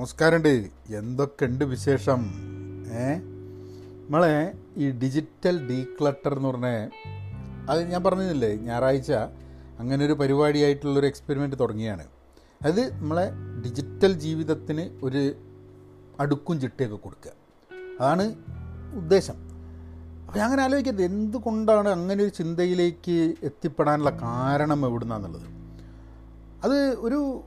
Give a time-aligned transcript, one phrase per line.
[0.00, 0.68] നമസ്കാരമുണ്ട്.
[0.94, 2.18] എന്തൊക്കെയുണ്ട് വിശേഷം?
[2.92, 3.14] ഏ?
[4.06, 6.88] നമ്മളെ ഈ ഡിജിറ്റൽ ഡീക്ലട്ടർ എന്ന് പറഞ്ഞ
[7.70, 9.12] അത് ഞാൻ പറഞ്ഞില്ലേ ഞായറാഴ്ച
[9.78, 12.06] അങ്ങനെ ഒരു പരിപാടിയായിട്ടുള്ളൊരു എക്സ്പെരിമെന്റ് തുടങ്ങിയാണ്.
[12.62, 13.30] അത് നമ്മളെ
[13.64, 15.34] ഡിജിറ്റൽ ജീവിതത്തിന് ഒരു
[16.20, 17.32] അടുക്കും ചിട്ടയൊക്കെ കൊടുക്കുക.
[18.00, 18.34] അതാണ്
[18.94, 19.34] ഉദ്ദേശം.
[20.26, 21.02] അപ്പോൾ അങ്ങനെ ആലോചിക്കരുത്.
[21.02, 25.46] എന്തുകൊണ്ടാണ് അങ്ങനെ ഒരു ചിന്തയിലേക്ക് എത്തിപ്പെടാനുള്ള കാരണം എവിടുന്നാന്നുള്ളത്?
[26.64, 27.44] അത് ഒരു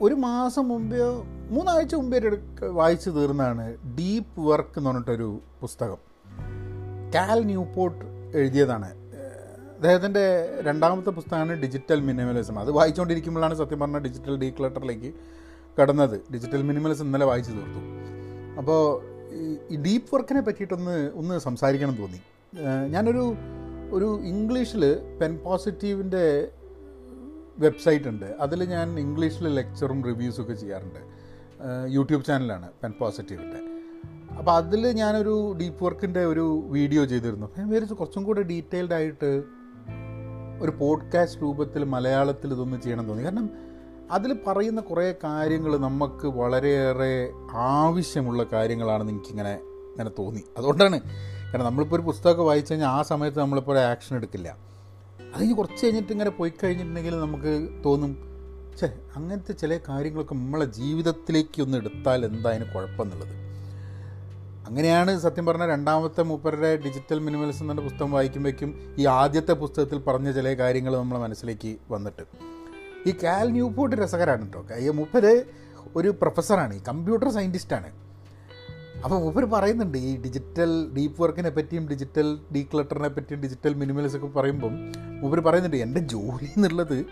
[0.00, 0.98] ഒരു മാസം മുമ്പേ
[1.50, 2.20] മൂന്നാഴ്ച മുമ്പേ
[2.66, 5.96] വായിച്ചു തീർന്നതാണ് ഡീപ്പ് വർക്ക് എന്ന് പറഞ്ഞിട്ടൊരു പുസ്തകം.
[7.14, 8.94] കാൽ ന്യൂപോർട്ട് എഴുതിയതാണ്.
[9.74, 15.14] അദ്ദേഹത്തിന്റെ രണ്ടാമത്തെ പുസ്തകമാണ് ഡിജിറ്റൽ മിനിമലിസം അത് വായിച്ചുകൊണ്ടിരിക്കുമ്പോഴാണ് സത്യം പറഞ്ഞാൽ ഡിജിറ്റൽ ഡീക്ലട്ടറിലേക്ക്
[15.80, 16.20] കടന്നത്.
[16.32, 17.80] ഡിജിറ്റൽ മിനിമലിസം ഇന്നലെ വായിച്ചു തീർത്തു.
[18.58, 19.02] അപ്പോൾ
[19.70, 22.20] ഈ- ഡീപ്പ് വർക്കിനെ പറ്റിയിട്ടൊന്ന് ഒന്ന് സംസാരിക്കണം തോന്നി.
[22.88, 23.34] ഞാനൊരു
[23.90, 26.48] ഒരു ഇംഗ്ലീഷിൽ പെൻ പോസിറ്റീവിന്റെ
[27.58, 31.00] വെബ്സൈറ്റ് ഉണ്ട് അതിൽ ഞാൻ ഇംഗ്ലീഷിൽ ലെക്ചറും റിവ്യൂസും ഒക്കെ ചെയ്യാറുണ്ട്.
[31.88, 33.78] യൂട്യൂബ് ചാനലാണ് പെൻ പോസിറ്റീവിന്റെ
[34.34, 37.46] അപ്പോൾ അതിൽ ഞാനൊരു ഡീപ്പ് വർക്കിന്റെ ഒരു വീഡിയോ ചെയ്തിരുന്നു.
[37.58, 39.42] ഞാൻ വിചാരിച്ചു കുറച്ചും കൂടെ ഡീറ്റെയിൽഡ് ആയിട്ട്
[40.60, 43.24] ഒരു പോഡ്കാസ്റ്റ് രൂപത്തിൽ മലയാളത്തിൽ ഇതൊന്ന് ചെയ്യണം തോന്നി.
[43.24, 43.50] കാരണം
[44.10, 50.44] അതിൽ പറയുന്ന കുറേ കാര്യങ്ങൾ നമുക്ക് വളരെയേറെ ആവശ്യമുള്ള കാര്യങ്ങളാണെന്ന് എനിക്കിങ്ങനെ ഇങ്ങനെ തോന്നി.
[50.58, 51.00] അതുകൊണ്ടാണ്.
[51.00, 54.56] കാരണം നമ്മളിപ്പോൾ ഒരു പുസ്തകമൊക്കെ വായിച്ചു കഴിഞ്ഞാൽ ആ സമയത്ത് നമ്മളിപ്പോൾ ആക്ഷൻ എടുക്കില്ല.
[55.34, 58.28] അത് കുറച്ച് കഴിഞ്ഞിട്ട് ഇങ്ങനെ പോയി കഴിഞ്ഞിട്ടുണ്ടെങ്കിൽ നമുക്ക് തോന്നും
[58.80, 63.34] ഛേ അങ്ങനത്തെ ചില കാര്യങ്ങളൊക്കെ നമ്മളെ ജീവിതത്തിലേക്ക് ഒന്ന് എടുത്താൽ എന്തായാലും കുഴപ്പമെന്നുള്ളത്?
[64.66, 70.54] അങ്ങനെയാണ് സത്യം പറഞ്ഞാൽ രണ്ടാമത്തെ മൂപ്പരുടെ ഡിജിറ്റൽ മിനിമലിസം എന്ന പുസ്തകം വായിക്കുമ്പോഴേക്കും ഈ ആദ്യത്തെ പുസ്തകത്തിൽ പറഞ്ഞ ചില
[70.54, 72.22] കാര്യങ്ങൾ നമ്മളെ മനസ്സിലേക്ക് വന്നിട്ട്.
[73.08, 74.92] ഈ കാൽ ന്യൂപോർട്ട് രസകരാണ് കേട്ടോ.
[74.92, 75.44] മൂപ്പര്
[75.96, 78.07] ഒരു പ്രൊഫസറാണ് ഈ കമ്പ്യൂട്ടർ സയന്റിസ്റ്റാണ്
[79.04, 84.74] അപ്പോൾ ഇവർ പറയുന്നുണ്ട് ഈ ഡിജിറ്റൽ ഡീപ്പ് വർക്കിനെ പറ്റിയും ഡിജിറ്റൽ ഡീക്ലട്ടറിനെ പറ്റിയും ഡിജിറ്റൽ മിനിമലിസൊക്കെ പറയുമ്പം
[85.26, 87.06] ഇവർ പറയുന്നുണ്ട് എന്റെ ജോലി എന്നുള്ളത്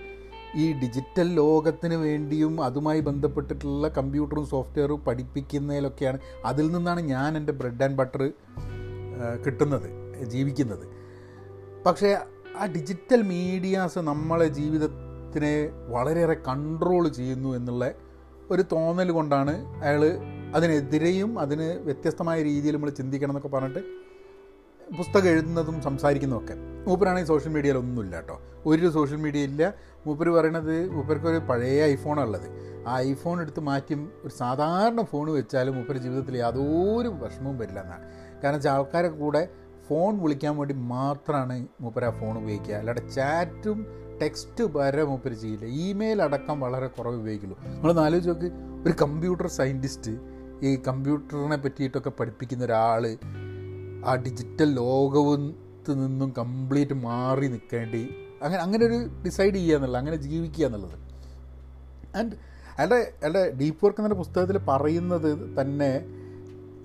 [0.56, 7.97] ഈ ഡിജിറ്റൽ ലോകത്തിന് വേണ്ടിയും അതുമായി ബന്ധപ്പെട്ടിട്ടുള്ള കമ്പ്യൂട്ടറും സോഫ്റ്റ്വെയറും പഠിപ്പിക്കുന്നതിലൊക്കെയാണ് അതിൽ നിന്നാണ് ഞാൻ എന്റെ ബ്രെഡ് ആൻഡ്
[7.97, 8.22] ബട്ടർ
[9.47, 9.88] കിട്ടുന്നത്
[10.25, 10.84] ജീവിക്കുന്നത്.
[11.87, 12.11] പക്ഷേ
[12.61, 15.55] ആ ഡിജിറ്റൽ മീഡിയാസ് നമ്മളെ ജീവിതത്തിനെ
[15.88, 17.93] വളരെയേറെ കൺട്രോൾ ചെയ്യുന്നു എന്നുള്ള
[18.50, 20.03] ഒരു തോന്നൽ കൊണ്ടാണ് അയാൾ
[20.56, 24.06] അതിനെതിരെയും അതിന് വ്യത്യസ്തമായ രീതിയിൽ നമ്മൾ ചിന്തിക്കണം എന്നൊക്കെ പറഞ്ഞിട്ട്
[24.97, 26.55] പുസ്തകം എഴുതുന്നതും സംസാരിക്കുന്നതൊക്കെ
[26.89, 28.41] മൂപ്പരാണെങ്കിൽ സോഷ്യൽ മീഡിയയിൽ ഒന്നുമില്ല കേട്ടോ.
[28.67, 29.75] ഒരു സോഷ്യൽ മീഡിയ ഇല്ല.
[30.06, 32.49] മൂപ്പർ പറയണത് മൂപ്പർക്കൊരു പഴയ ഐഫോണാണ് ഉള്ളത്
[32.89, 38.03] ആ ഐഫോൺ എടുത്ത് മാറ്റി ഒരു സാധാരണ ഫോൺ വെച്ചാലും മൂപ്പർ ജീവിതത്തിൽ യാതൊരു വിഷമവും വരില്ല എന്നാണ്.
[38.43, 39.49] കാരണം വെച്ചാൽ ആൾക്കാരെ കൂടെ
[39.88, 42.75] ഫോൺ വിളിക്കാൻ വേണ്ടി മാത്രമാണ് മൂപ്പർ ആ ഫോൺ ഉപയോഗിക്കുക.
[42.75, 43.87] അല്ലാതെ ചാറ്റും
[44.23, 45.65] ടെക്സ്റ്റ് വരെ മൂപ്പർ ചെയ്യില്ല.
[45.65, 47.59] ഇമെയിൽ അടക്കം വളരെ കുറവ് ഉപയോഗിക്കുള്ളൂ.
[47.65, 48.47] നമ്മൾ ആലോചിച്ച് നോക്ക്.
[48.88, 53.19] ഒരു കമ്പ്യൂട്ടർ സയന്റിസ്റ്റ് ഈ കമ്പ്യൂട്ടറിനെ പറ്റിയിട്ടൊക്കെ പഠിപ്പിക്കുന്ന ഒരാൾ
[54.05, 58.11] ആ ഡിജിറ്റൽ ലോകത്ത് നിന്നും കംപ്ലീറ്റ് മാറി നിൽക്കേണ്ടി
[58.43, 60.99] അങ്ങനെ അങ്ങനെ ഒരു ഡിസൈഡ് ചെയ്യുക എന്നുള്ളത് അങ്ങനെ ജീവിക്കുക എന്നുള്ളത്.
[62.17, 62.33] ആൻഡ്
[62.78, 66.06] അയാളുടെ അയാളുടെ ഡീപ്പ് വർക്ക് എന്ന പുസ്തകത്തിൽ പറയുന്നത് തന്നെ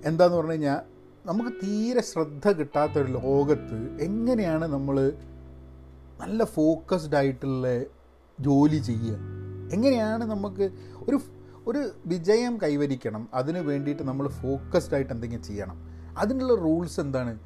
[0.06, 0.80] എന്താന്ന് പറഞ്ഞു കഴിഞ്ഞാൽ
[1.26, 5.14] നമുക്ക് തീരെ ശ്രദ്ധ കിട്ടാത്ത ഒരു ലോകത്ത് എങ്ങനെയാണ് നമ്മൾ
[6.22, 7.86] നല്ല ഫോക്കസ്ഡ് ആയിട്ടുള്ള
[8.40, 9.18] ജോലി ചെയ്യുക?
[9.74, 10.72] എങ്ങനെയാണ് നമുക്ക്
[11.08, 11.22] ഒരു
[11.68, 13.30] ഒരു വിജയം കൈവരിക്കണം.
[13.34, 15.78] അതിന് വേണ്ടിയിട്ട് നമ്മൾ ഫോക്കസ്ഡ് ആയിട്ട് എന്തെങ്കിലും ചെയ്യണം.
[16.18, 17.40] അതിനുള്ള റൂൾസ് എന്താണ്?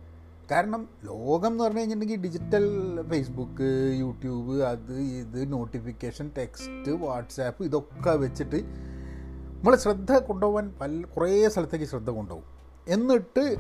[0.52, 2.68] കാരണം ലോകം എന്ന് പറഞ്ഞു കഴിഞ്ഞിട്ടുണ്ടെങ്കിൽ ഡിജിറ്റൽ
[3.10, 11.86] ഫേസ്ബുക്ക് യൂട്യൂബ് അത് ഇത് നോട്ടിഫിക്കേഷൻ ടെക്സ്റ്റ് വാട്സാപ്പ് ഇതൊക്കെ വെച്ചിട്ട് നമ്മൾ ശ്രദ്ധ കൊണ്ടുപോകാൻ പല കുറേ സ്ഥലത്തേക്ക്
[11.86, 12.46] ശ്രദ്ധ കൊണ്ടുപോകും.
[12.88, 13.56] എന്നിട്ട്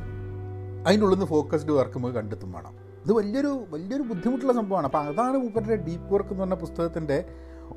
[0.87, 2.73] അതിനുള്ളിൽ നിന്ന് ഫോക്കസ്ഡ് വർക്ക് നമുക്ക് കണ്ടെത്തും വേണം.
[3.05, 4.85] ഇത് വലിയൊരു വലിയൊരു ബുദ്ധിമുട്ടുള്ള സംഭവമാണ്.
[4.85, 7.25] അപ്പോൾ അതാണ് മൂപ്പരുടെ ഡീപ്പ് വർക്ക് എന്ന് പറഞ്ഞ പുസ്തകത്തിന്റെ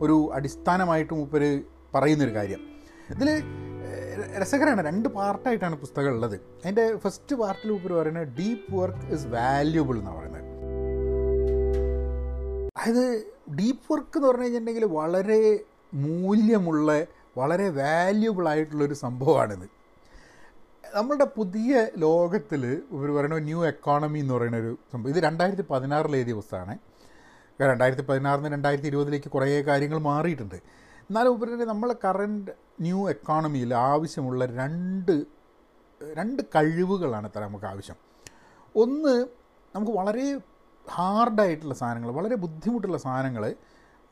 [0.00, 1.62] ഒരു അടിസ്ഥാനമായിട്ട് മൂപ്പര്
[1.94, 2.60] പറയുന്നൊരു കാര്യം.
[3.10, 3.28] ഇതിൽ
[4.40, 10.10] രസകരമാണ് രണ്ട് പാർട്ടായിട്ടാണ് പുസ്തകം ഉള്ളത് അതിന്റെ ഫസ്റ്റ് പാർട്ടിൽ ഉപരി പറയുന്നത് ഡീപ്പ് വർക്ക് ഇസ് വാല്യൂബിൾ എന്ന്
[10.10, 10.44] പറയുന്നത്.
[12.76, 13.04] അതായത്
[13.58, 15.60] ഡീപ്പ് വർക്ക് എന്ന് പറഞ്ഞു കഴിഞ്ഞിട്ടുണ്ടെങ്കിൽ വളരെ
[15.94, 17.06] മൂല്യമുള്ള
[17.38, 19.66] വളരെ വാല്യൂബിൾ ആയിട്ടുള്ളൊരു സംഭവമാണിത്.
[20.94, 25.16] നമ്മളുടെ പുതിയ ലോകത്തിൽ ഇവർ പറയുന്ന ന്യൂ എക്കോണമി എന്ന് പറയുന്ന ഒരു സംഭവം.
[25.16, 26.78] ഇത് രണ്ടായിരത്തി പതിനാറിൽ എഴുതിയ പുസ്തകമാണ്.
[27.62, 30.77] രണ്ടായിരത്തി പതിനാറിന് രണ്ടായിരത്തി ഇരുപതിലേക്ക് കുറേ കാര്യങ്ങൾ മാറിയിട്ടുണ്ട്.
[31.10, 35.26] എന്നാലും ഉപരി നമ്മളെ കറന്റ് ന്യൂ എക്കോണമിയിൽ ആവശ്യമുള്ള രണ്ട്
[36.00, 37.96] രണ്ട് കഴിവുകളാണ് ഇത്ര നമുക്ക് ആവശ്യം.
[38.76, 39.26] ഒന്ന്
[39.76, 40.40] നമുക്ക് വളരെ
[40.86, 43.54] ഹാർഡായിട്ടുള്ള സാധനങ്ങൾ വളരെ ബുദ്ധിമുട്ടുള്ള സാധനങ്ങൾ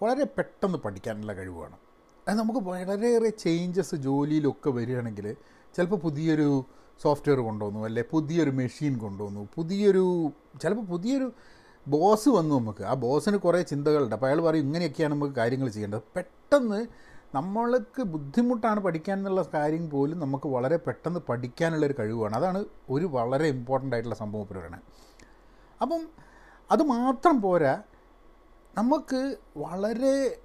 [0.01, 1.79] വളരെ പെട്ടെന്ന് പഠിക്കാനുള്ള കഴിവ് വേണം
[2.29, 5.37] അത് നമുക്ക് വളരെയേറെ ചേഞ്ചസ് ജോലിയിലൊക്കെ വരികയാണെങ്കിൽ
[5.75, 6.67] ചിലപ്പോൾ പുതിയൊരു
[7.03, 11.33] സോഫ്റ്റ്വെയർ കൊണ്ടുവന്നു അല്ലെ പുതിയൊരു മെഷീൻ കൊണ്ടുവന്നു പുതിയൊരു ചിലപ്പോൾ പുതിയൊരു
[11.89, 12.85] ബോസ് വന്നു നമുക്ക്.
[12.85, 14.15] ആ ബോസിന് കുറേ ചിന്തകളുണ്ട്.
[14.15, 16.03] അപ്പോൾ അയാൾ പറയും ഇങ്ങനെയൊക്കെയാണ് നമുക്ക് കാര്യങ്ങൾ ചെയ്യേണ്ടത്.
[16.17, 16.87] പെട്ടെന്ന്
[17.35, 22.35] നമ്മൾക്ക് ബുദ്ധിമുട്ടാണ് പഠിക്കാൻ എന്നുള്ള കാര്യം പോലും നമുക്ക് വളരെ പെട്ടെന്ന് പഠിക്കാനുള്ളൊരു കഴിവാണ്.
[22.37, 24.83] അതാണ് ഒരു വളരെ ഇമ്പോർട്ടന്റ് ആയിട്ടുള്ള സംഭവം പറയുന്നത്
[25.83, 26.03] അപ്പം
[26.71, 27.83] അത് മാത്രം പോരാ
[28.79, 30.41] നമുക്ക് വളരെ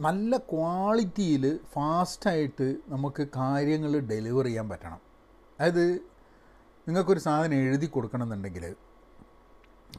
[0.00, 5.00] നല്ല ക്വാളിറ്റിയിൽ ഫാസ്റ്റായിട്ട് നമുക്ക് കാര്യങ്ങൾ ഡെലിവർ ചെയ്യാൻ പറ്റണം.
[5.60, 5.84] അതായത്
[6.86, 8.64] നിങ്ങൾക്കൊരു സാധനം എഴുതി കൊടുക്കണമെന്നുണ്ടെങ്കിൽ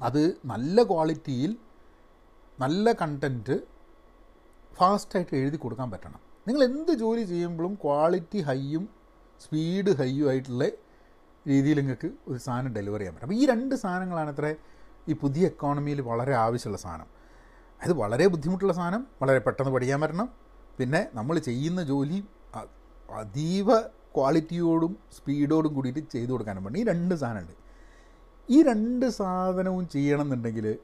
[0.08, 0.22] അത്
[0.52, 1.52] നല്ല ക്വാളിറ്റിയിൽ
[2.60, 3.56] നല്ല കണ്ടന്റ്
[4.80, 6.22] ഫാസ്റ്റായിട്ട് എഴുതി കൊടുക്കാൻ പറ്റണം.
[6.48, 8.84] നിങ്ങൾ എന്ത് ജോലി ചെയ്യുമ്പോഴും ക്വാളിറ്റി ഹൈയും
[9.44, 10.66] സ്പീഡ് ഹൈയും ആയിട്ടുള്ള
[11.46, 13.28] രീതിയിൽ നിങ്ങൾക്ക് ഒരു സാധനം ഡെലിവർ ചെയ്യാൻ പറ്റും.
[13.28, 14.48] അപ്പോൾ ഈ രണ്ട് സാധനങ്ങളാണ് അത്ര
[15.10, 17.10] ഈ പുതിയ എക്കോണമിയിൽ വളരെ ആവശ്യമുള്ള സാധനം.
[17.84, 20.30] അത് വളരെ ബുദ്ധിമുട്ടുള്ള സാധനം വളരെ പെട്ടെന്ന് പഠിക്കാൻ പറ്റണം.
[20.80, 22.18] പിന്നെ നമ്മൾ ചെയ്യുന്ന ജോലി
[23.22, 23.70] അതീവ
[24.16, 26.80] ക്വാളിറ്റിയോടും സ്പീഡോടും കൂടിയിട്ട് ചെയ്തു കൊടുക്കാനും പറ്റണം.
[26.82, 27.54] ഈ രണ്ട് സാധനമുണ്ട്.
[28.50, 30.76] ഈ രണ്ട് സാധനവും ചെയ്യണം എന്നുണ്ടെങ്കിൽ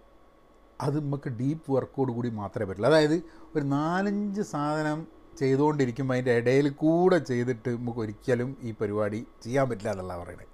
[0.81, 2.90] അത് നമുക്ക് ഡീപ്പ് വർക്കോട് കൂടി മാത്രമേ പറ്റുള്ളൂ.
[2.90, 3.24] അതായത്
[3.56, 10.18] ഒരു നാലഞ്ച് സാധനം ചെയ്തുകൊണ്ടിരിക്കുമ്പോൾ അതിന്റെ ഇടയിൽ കൂടെ ചെയ്തിട്ട് നമുക്ക് ഒരിക്കലും ഈ പരിപാടി ചെയ്യാൻ പറ്റില്ല എന്നുള്ള
[10.18, 10.48] പറയുന്നത്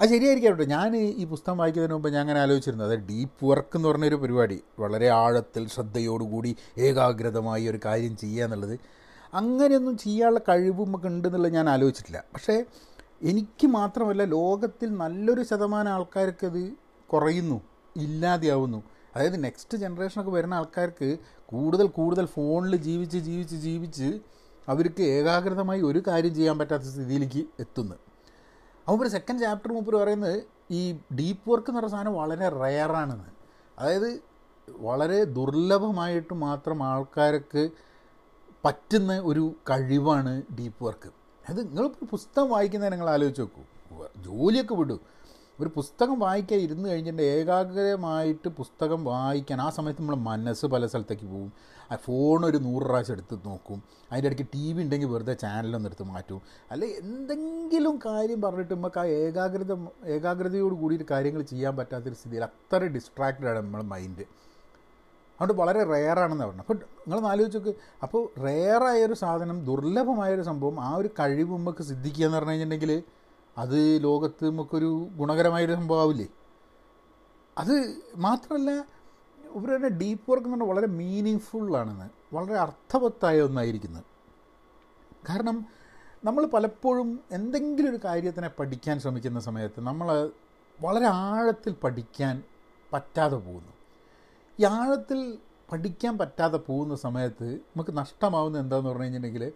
[0.00, 0.64] അത് ശരിയായിരിക്കാം കേട്ടോ.
[0.64, 2.84] ഞാൻ ഈ പുസ്തകം വായിക്കുന്നതിന് മുമ്പ് ഞാൻ അങ്ങനെ ആലോചിച്ചിരുന്നു.
[2.84, 4.62] അതായത് ഡീപ്പ് വർക്ക് എന്ന് പറഞ്ഞൊരു പരിപാടി.
[4.78, 8.80] വളരെ ആഴത്തിൽ ശ്രദ്ധയോടുകൂടി ഏകാഗ്രതമായി ഒരു കാര്യം ചെയ്യുക എന്നുള്ളത്.
[9.34, 12.24] അങ്ങനെയൊന്നും ചെയ്യാനുള്ള കഴിവ് നമുക്ക് ഉണ്ടെന്നുള്ളത് ഞാൻ ആലോചിച്ചിട്ടില്ല.
[12.34, 12.64] പക്ഷേ
[13.22, 16.72] എനിക്ക് മാത്രമല്ല ലോകത്തിൽ നല്ലൊരു ശതമാനം ആൾക്കാർക്ക് അത്
[17.12, 17.60] കുറയുന്നു
[17.96, 18.82] ഇല്ലാതെയാവുന്നു.
[19.14, 24.20] അതായത് നെക്സ്റ്റ് ജനറേഷനൊക്കെ വരുന്ന ആൾക്കാർക്ക് കൂടുതൽ കൂടുതൽ ഫോണിൽ ജീവിച്ച് ജീവിച്ച് ജീവിച്ച്
[24.68, 27.94] അവർക്ക് ഏകാഗ്രതമായി ഒരു കാര്യം ചെയ്യാൻ പറ്റാത്ത സ്ഥിതിയിലേക്ക് എത്തുന്നു.
[28.88, 33.30] അപ്പോൾ ഒരു സെക്കൻഡ് ചാപ്റ്റർ മുമ്പ് പറയുന്നത് ഈ ഡീപ്പ് വർക്ക് എന്ന് പറയുന്ന സാധനം വളരെ റെയറാണെന്ന്
[33.78, 34.22] അതായത്
[34.68, 37.70] വളരെ ദുർലഭമായിട്ട് മാത്രം ആൾക്കാർക്ക്
[38.64, 41.19] പറ്റുന്ന ഒരു കഴിവാണ് ഡീപ്പ് വർക്ക്
[41.50, 43.62] അത് നിങ്ങളിപ്പോൾ പുസ്തകം വായിക്കുന്നത് നിങ്ങൾ ആലോചിച്ച് നോക്കൂ.
[44.16, 44.98] ജോലിയൊക്കെ വിടൂ.
[45.60, 51.52] ഒരു പുസ്തകം വായിക്കാൻ ഇരുന്ന് കഴിഞ്ഞിട്ട് ഏകാഗ്രമായിട്ട് പുസ്തകം വായിക്കാൻ ആ സമയത്ത് നമ്മൾ മനസ്സ് പല സ്ഥലത്തേക്ക് പോകും.
[51.92, 53.82] ആ ഫോൺ ഒരു നൂറ് പ്രാവശ്യം എടുത്ത് നോക്കും.
[54.12, 56.42] അതിന്റെ ഇടയ്ക്ക് ടി വി ഉണ്ടെങ്കിൽ വെറുതെ ചാനലൊന്നും എടുത്ത് മാറ്റും.
[56.70, 59.76] അല്ലെ എന്തെങ്കിലും കാര്യം പറഞ്ഞിട്ട് നമുക്ക് ആ ഏകാഗ്രത
[60.06, 64.49] ഏകാഗ്രതയോട് കൂടിയിട്ട് കാര്യങ്ങൾ ചെയ്യാൻ പറ്റാത്തൊരു സ്ഥിതിയിൽ അത്ര ഡിസ്ട്രാക്റ്റഡ് ആണ് നമ്മുടെ മൈൻഡ്
[65.40, 66.74] അതുകൊണ്ട് വളരെ റെയറാണെന്ന് പറഞ്ഞു അപ്പോൾ
[67.08, 67.78] നിങ്ങൾ ആലോചിച്ച് നോക്ക്.
[68.02, 73.02] അപ്പോൾ റെയറായൊരു സാധനം ദുർലഭമായൊരു സംഭവം ആ ഒരു കഴിവ് നമുക്ക് സിദ്ധിക്കുക എന്ന് പറഞ്ഞു കഴിഞ്ഞിട്ടുണ്ടെങ്കിൽ
[73.58, 76.28] അത് ലോകത്ത് നമുക്കൊരു ഗുണകരമായൊരു സംഭവമാവില്ലേ?
[77.58, 78.70] അത് മാത്രമല്ല
[79.54, 84.04] ഇവരുടെ ഡീപ്പ് വർക്ക് എന്ന് പറഞ്ഞാൽ വളരെ മീനിങ് ഫുള്ളാണെന്ന് വളരെ അർത്ഥവത്തായ ഒന്നായിരിക്കുന്നത്.
[85.28, 85.66] കാരണം
[86.24, 90.30] നമ്മൾ പലപ്പോഴും എന്തെങ്കിലും ഒരു കാര്യത്തിനെ പഠിക്കാൻ ശ്രമിക്കുന്ന സമയത്ത് നമ്മൾ
[90.80, 92.42] വളരെ ആഴത്തിൽ പഠിക്കാൻ
[92.92, 93.72] പറ്റാതെ പോകുന്നു.
[94.60, 95.38] ഈ ആഴത്തിൽ
[95.72, 99.52] പഠിക്കാൻ പറ്റാതെ പോകുന്ന സമയത്ത് നമുക്ക് നഷ്ടമാവുന്ന എന്താണെന്ന് പറഞ്ഞു കഴിഞ്ഞിട്ടുണ്ടെങ്കിൽ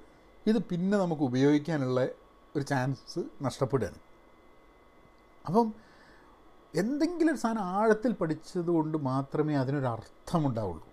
[0.46, 2.00] ഇത് പിന്നെ നമുക്ക് ഉപയോഗിക്കാനുള്ള
[2.56, 3.98] ഒരു ചാൻസ് നഷ്ടപ്പെടുകയാണ്.
[5.46, 5.66] അപ്പം
[6.74, 10.84] എന്തെങ്കിലും ഒരു സാധനം ആഴത്തിൽ പഠിച്ചത് കൊണ്ട് മാത്രമേ അതിനൊരു അർത്ഥമുണ്ടാവുള്ളൂ.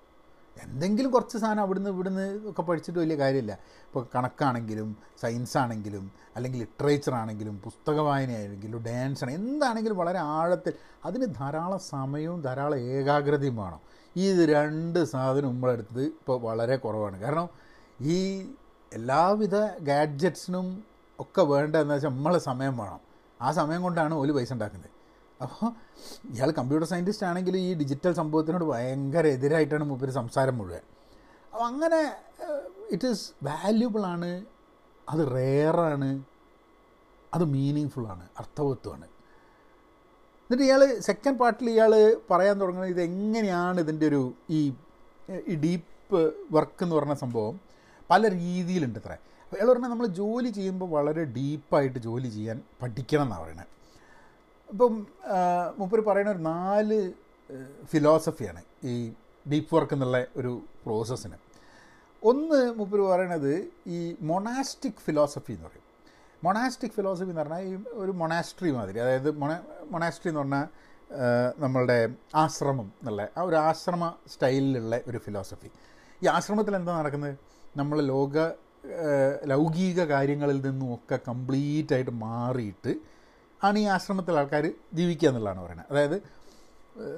[0.57, 3.53] എന്തെങ്കിലും കുറച്ച് സാധനം അവിടുന്ന് ഇവിടുന്ന് ഒക്കെ പഠിച്ചിട്ട് വലിയ കാര്യമില്ല.
[3.87, 10.73] ഇപ്പോൾ കണക്കാണെങ്കിലും സയൻസ് ആണെങ്കിലും അല്ലെങ്കിൽ ലിറ്ററേച്ചർ ആണെങ്കിലും പുസ്തക വായനയാണെങ്കിലും ഡാൻസ് ആണ് എന്താണെങ്കിലും വളരെ ആഴത്തിൽ
[11.05, 13.81] അതിന് ധാരാളം സമയവും ധാരാളം ഏകാഗ്രതയും വേണം.
[14.15, 17.17] ഇത് രണ്ട് സാധനം നമ്മളെടുത്തത് ഇപ്പോൾ വളരെ കുറവാണ്.
[17.23, 17.47] കാരണം
[18.15, 18.17] ഈ
[18.91, 19.55] എല്ലാവിധ
[19.89, 20.67] ഗാഡ്ജറ്റ്സിനും
[21.19, 23.01] ഒക്കെ വേണ്ടതെന്ന് വെച്ചാൽ നമ്മളെ സമയം വേണം.
[23.41, 24.89] ആ സമയം കൊണ്ടാണ് ഒരു പൈസ ഉണ്ടാക്കുന്നത്.
[25.43, 25.69] അപ്പോൾ
[26.33, 30.83] ഇയാൾ കമ്പ്യൂട്ടർ സയന്റിസ്റ്റ് ആണെങ്കിലും ഈ ഡിജിറ്റൽ സംഭവത്തിനോട് ഭയങ്കര എതിരായിട്ടാണ് മൂപ്പര് സംസാരം മുഴുവൻ.
[31.53, 32.01] അപ്പോൾ അങ്ങനെ
[32.95, 34.29] ഇറ്റ് ഈസ് വാല്യുബിൾ ആണ്
[35.09, 36.09] അത് റെയറാണ്
[37.33, 39.07] അത് മീനിങ് ഫുള്ളാണ് അർത്ഥവത്വമാണ്
[40.51, 41.91] എന്നിട്ട് ഇയാൾ സെക്കൻഡ് പാർട്ടിൽ ഇയാൾ
[42.29, 44.19] പറയാൻ തുടങ്ങുന്നത് ഇതെങ്ങനെയാണ് ഇതിന്റെ ഒരു
[44.57, 44.57] ഈ
[45.51, 46.19] ഈ ഡീപ്പ്
[46.55, 47.53] വർക്ക് എന്ന് പറഞ്ഞ സംഭവം?
[48.09, 49.13] പല രീതിയിലുണ്ട് ഇത്ര.
[49.43, 53.69] അപ്പോൾ ഇയാൾ പറഞ്ഞാൽ നമ്മൾ ജോലി ചെയ്യുമ്പോൾ വളരെ ഡീപ്പായിട്ട് ജോലി ചെയ്യാൻ പഠിക്കണം എന്നാണ് പറയുന്നത്
[54.69, 54.93] ഇപ്പം
[55.79, 56.99] മുപ്പര് പറയുന്ന ഒരു നാല്
[57.93, 58.95] ഫിലോസഫിയാണ് ഈ
[59.45, 60.53] ഡീപ്പ് വർക്ക് എന്നുള്ള ഒരു
[60.85, 61.39] പ്രോസസ്സിന്
[62.23, 63.53] ഒന്ന് മുപ്പര് പറയണത്
[63.97, 65.80] ഈ മൊണാസ്റ്റിക് ഫിലോസഫി എന്ന് പറയും.
[66.45, 69.51] മൊണാസ്റ്റിക് ഫിലോസഫി എന്ന് പറഞ്ഞാൽ ഈ ഒരു മൊണാസ്ട്രി മാതിരി അതായത് മൊണ
[69.93, 70.65] മൊണാസ്ട്രി എന്ന് പറഞ്ഞാൽ
[71.59, 71.97] നമ്മളുടെ
[72.35, 75.69] ആശ്രമം എന്നുള്ള ആ ഒരു ആശ്രമ സ്റ്റൈലിലുള്ള ഒരു ഫിലോസഫി
[76.23, 77.35] ഈ ആശ്രമത്തിൽ എന്താ നടക്കുന്നത്?
[77.79, 78.37] നമ്മൾ ലോക
[79.51, 82.93] ലൗകിക കാര്യങ്ങളിൽ നിന്നും ഒക്കെ കംപ്ലീറ്റ് ആയിട്ട് മാറിയിട്ട്
[83.61, 84.65] ആണ് ഈ ആശ്രമത്തിൽ ആൾക്കാർ
[84.99, 85.89] ജീവിക്കുക എന്നുള്ളതാണ് പറയുന്നത്.
[85.91, 86.17] അതായത്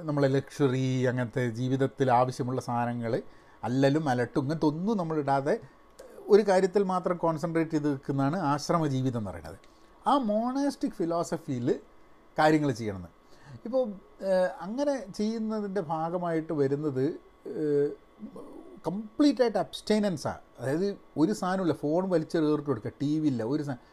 [0.07, 3.13] നമ്മളെ ലക്ഷറി അങ്ങനത്തെ ജീവിതത്തിൽ ആവശ്യമുള്ള സാധനങ്ങൾ
[3.63, 5.55] അല്ലലും അലട്ടും ഇങ്ങനത്തെ ഒന്നും നമ്മളിടാതെ
[6.31, 9.59] ഒരു കാര്യത്തിൽ മാത്രം കോൺസെൻട്രേറ്റ് ചെയ്ത് നിൽക്കുന്നതാണ് ആശ്രമ ജീവിതം എന്ന് പറയുന്നത്.
[10.07, 11.67] ആ മോണാസ്റ്റിക് ഫിലോസഫിയിൽ
[12.39, 13.11] കാര്യങ്ങൾ ചെയ്യണമെന്ന്.
[13.65, 13.83] ഇപ്പോൾ
[14.65, 17.05] അങ്ങനെ ചെയ്യുന്നതിന്റെ ഭാഗമായിട്ട് വരുന്നത്
[18.87, 20.87] കംപ്ലീറ്റ് ആയിട്ട് അബ്സ്റ്റൈനൻസാണ് അതായത്
[21.21, 23.91] ഒരു സാധനമില്ല ഫോൺ വലിച്ചെറിയിട്ട് കൊടുക്കുക ടി വി ഇല്ല ഒരു സാധനം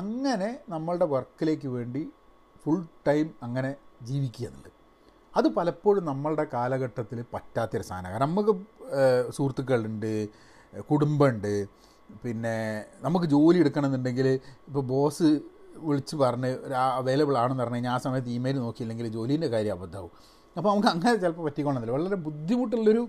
[0.00, 2.02] അങ്ങനെ നമ്മളുടെ വർക്കിലേക്ക് വേണ്ടി
[2.62, 3.70] ഫുൾ ടൈം അങ്ങനെ
[4.08, 4.72] ജീവിക്കുക എന്നുള്ളത്.
[5.36, 8.12] അത് പലപ്പോഴും നമ്മളുടെ കാലഘട്ടത്തിൽ പറ്റാത്തൊരു സാധനമാണ്.
[8.14, 8.54] കാരണം നമുക്ക്
[9.36, 10.12] സുഹൃത്തുക്കളുണ്ട്
[10.80, 11.66] കുടുംബമുണ്ട്
[12.22, 14.26] പിന്നെ നമുക്ക് ജോലി എടുക്കണമെന്നുണ്ടെങ്കിൽ
[14.68, 15.40] ഇപ്പോൾ ബോസ്
[15.76, 20.10] വിളിച്ച് പറഞ്ഞ് അവൈലബിൾ ആണെന്ന് പറഞ്ഞു കഴിഞ്ഞാൽ ആ സമയത്ത് ഇമെയിൽ നോക്കിയില്ലെങ്കിൽ ജോലീന്റെ കാര്യം അബദ്ധമാവും.
[20.56, 23.08] അപ്പോൾ നമുക്ക് അങ്ങനെ ചിലപ്പോൾ പറ്റിക്കൊള്ളുന്നില്ല വളരെ ബുദ്ധിമുട്ടുള്ളൊരു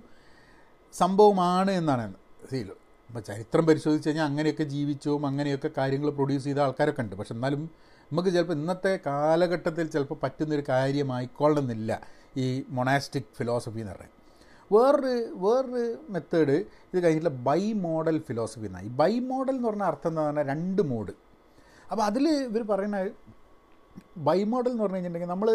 [0.94, 2.14] സംഭവമാണ് എന്നാണ്
[2.52, 2.76] സീലോ.
[3.10, 7.16] ഇപ്പോൾ ചരിത്രം പരിശോധിച്ച് കഴിഞ്ഞാൽ അങ്ങനെയൊക്കെ ജീവിച്ചും അങ്ങനെയൊക്കെ കാര്യങ്ങൾ പ്രൊഡ്യൂസ് ചെയ്ത ആൾക്കാരൊക്കെ ഉണ്ട്.
[7.16, 7.70] പക്ഷെ എന്നാലും
[8.12, 12.02] നമുക്ക് ചിലപ്പോൾ ഇന്നത്തെ കാലഘട്ടത്തിൽ ചിലപ്പോൾ പറ്റുന്നൊരു കാര്യമായിക്കൊള്ളണമെന്നില്ല
[12.38, 14.15] ഈ മൊണാസ്റ്റിക് ഫിലോസഫി എന്ന് പറയുന്നത്.
[14.72, 16.56] വേറൊരു വേറൊരു മെത്തേഡ്
[16.92, 20.82] ഇത് കഴിഞ്ഞിട്ടുള്ള ബൈ മോഡൽ ഫിലോസഫി എന്നാണ് ഈ ബൈ മോഡൽ എന്ന് പറഞ്ഞ അർത്ഥം എന്താ പറഞ്ഞാൽ രണ്ട്
[20.92, 21.14] മോഡ്
[21.92, 23.00] അപ്പോൾ അതിൽ ഇവർ പറയുന്ന
[24.28, 25.50] ബൈ മോഡൽ എന്ന് പറഞ്ഞു കഴിഞ്ഞിട്ടുണ്ടെങ്കിൽ നമ്മൾ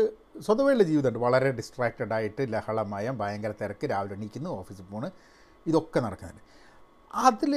[0.47, 5.09] സ്വതവേയുള്ള ജീവിതമുണ്ട് വളരെ ഡിസ്ട്രാക്റ്റഡ് ആയിട്ട് ലഹളമയം ഭയങ്കര തിരക്ക് രാവിലെ എണീക്കുന്നു ഓഫീസിൽ പോണ്
[5.67, 6.43] ഇതൊക്കെ നടക്കുന്നുണ്ട്.
[7.26, 7.52] അതിൽ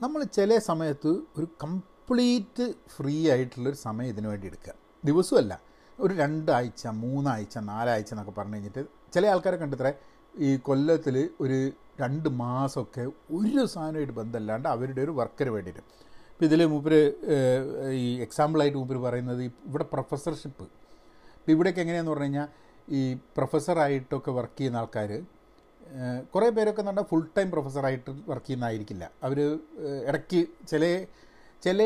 [0.00, 2.66] നമ്മൾ ചില സമയത്ത് ഒരു കംപ്ലീറ്റ്
[2.96, 4.74] ഫ്രീ ആയിട്ടുള്ളൊരു സമയം ഇതിനു വേണ്ടി എടുക്കുക.
[5.04, 5.52] ദിവസമല്ല
[5.98, 8.82] ഒരു രണ്ടാഴ്ച മൂന്നാഴ്ച നാലാഴ്ച എന്നൊക്കെ പറഞ്ഞു കഴിഞ്ഞിട്ട്
[9.14, 9.92] ചില ആൾക്കാരെ കണ്ടിത്രേ
[10.34, 11.58] ഈ കൊല്ലത്തിൽ ഒരു
[12.00, 13.04] രണ്ട് മാസമൊക്കെ
[13.38, 15.82] ഒരു സാധനമായിട്ട് ബന്ധമല്ലാണ്ട് അവരുടെ ഒരു വർക്കിന് വേണ്ടിയിട്ട്.
[16.32, 17.00] ഇപ്പോൾ ഇതിൽ മൂപ്പര്
[18.02, 20.66] ഈ എക്സാമ്പിളായിട്ട് മൂപ്പര് പറയുന്നത് ഇവിടെ പ്രൊഫസർഷിപ്പ്
[21.38, 22.48] ഇപ്പോൾ ഇവിടെയൊക്കെ എങ്ങനെയാണെന്ന് പറഞ്ഞു കഴിഞ്ഞാൽ
[22.98, 23.00] ഈ
[23.36, 25.10] പ്രൊഫസറായിട്ടൊക്കെ വർക്ക് ചെയ്യുന്ന ആൾക്കാർ
[26.32, 29.38] കുറേ പേരൊക്കെ എന്ന് പറഞ്ഞാൽ ഫുൾ ടൈം പ്രൊഫസറായിട്ട് വർക്ക് ചെയ്യുന്നതായിരിക്കില്ല അവർ
[30.08, 30.40] ഇടയ്ക്ക്
[30.72, 30.84] ചില
[31.62, 31.82] ചില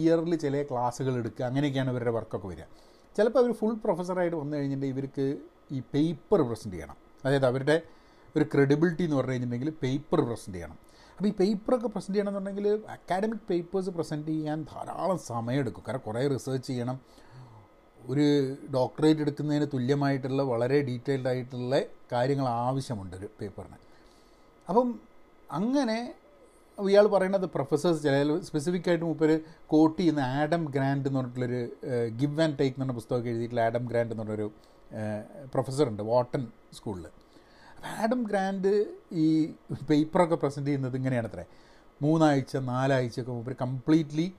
[0.00, 2.64] ഇയറിൽ ചില ക്ലാസ്സുകൾ എടുക്കുക അങ്ങനെയൊക്കെയാണ് ഇവരുടെ വർക്കൊക്കെ വരിക.
[3.16, 5.26] ചിലപ്പോൾ അവർ ഫുൾ പ്രൊഫസറായിട്ട് വന്നു കഴിഞ്ഞിട്ടുണ്ടെങ്കിൽ ഇവർക്ക്
[5.76, 6.96] ഈ പേപ്പർ പ്രസന്റ് ചെയ്യണം.
[7.24, 7.82] അതായത് അവരുടെ
[8.36, 10.78] ഒരു ക്രെഡിബിലിറ്റി എന്ന് പറഞ്ഞു കഴിഞ്ഞിട്ടുണ്ടെങ്കിൽ പേപ്പർ പ്രസന്റ് ചെയ്യണം.
[11.16, 15.84] അപ്പോൾ ഈ പേപ്പറൊക്കെ പ്രസന്റ് ചെയ്യണമെന്നുണ്ടെങ്കിൽ അക്കാഡമിക് പേപ്പേഴ്സ് പ്രസന്റ് ചെയ്യാൻ ധാരാളം സമയമെടുക്കും.
[15.88, 16.98] കാരണം കുറേ റിസേർച്ച് ചെയ്യണം.
[18.08, 21.80] ഒരു ഡോക്ടറേറ്റ് എടുക്കുന്നതിന് തുല്യമായിട്ടുള്ള വളരെ ഡീറ്റെയിൽഡ് ആയിട്ടുള്ള
[22.12, 23.78] കാര്യങ്ങൾ ആവശ്യമുണ്ട് ഒരു പേപ്പറിന്
[24.68, 25.00] അപ്പം
[25.50, 26.14] അങ്ങനെ
[26.78, 31.62] ഇയാൾ പറയുന്നത് പ്രൊഫസേഴ്സ് ചില സ്പെസിഫിക് ആയിട്ട് കോട്ട് ചെയ്യുന്ന ആഡം ഗ്രാൻഡ് എന്ന് പറഞ്ഞിട്ടുള്ളൊരു
[32.20, 34.52] ഗിവ് ആൻഡ് ടേക്ക് എന്ന് പറഞ്ഞ പുസ്തകമൊക്കെ എഴുതിയിട്ടുള്ള ആഡം ഗ്രാൻഡ് എന്ന് പറഞ്ഞൊരു
[35.52, 38.72] പ്രൊഫസറുണ്ട് വാട്ടൺ സ്കൂളിൽ അപ്പം ആഡം ഗ്രാൻഡ്
[39.12, 39.54] ഈ
[39.90, 41.44] പേപ്പറൊക്കെ പ്രസന്റ് ചെയ്യുന്നത് ഇങ്ങനെയാണ് അത്രേ
[42.02, 44.34] മൂന്നാഴ്ച നാലാഴ്ച ഒക്കെ മുമ്പ് കംപ്ലീറ്റ്ലി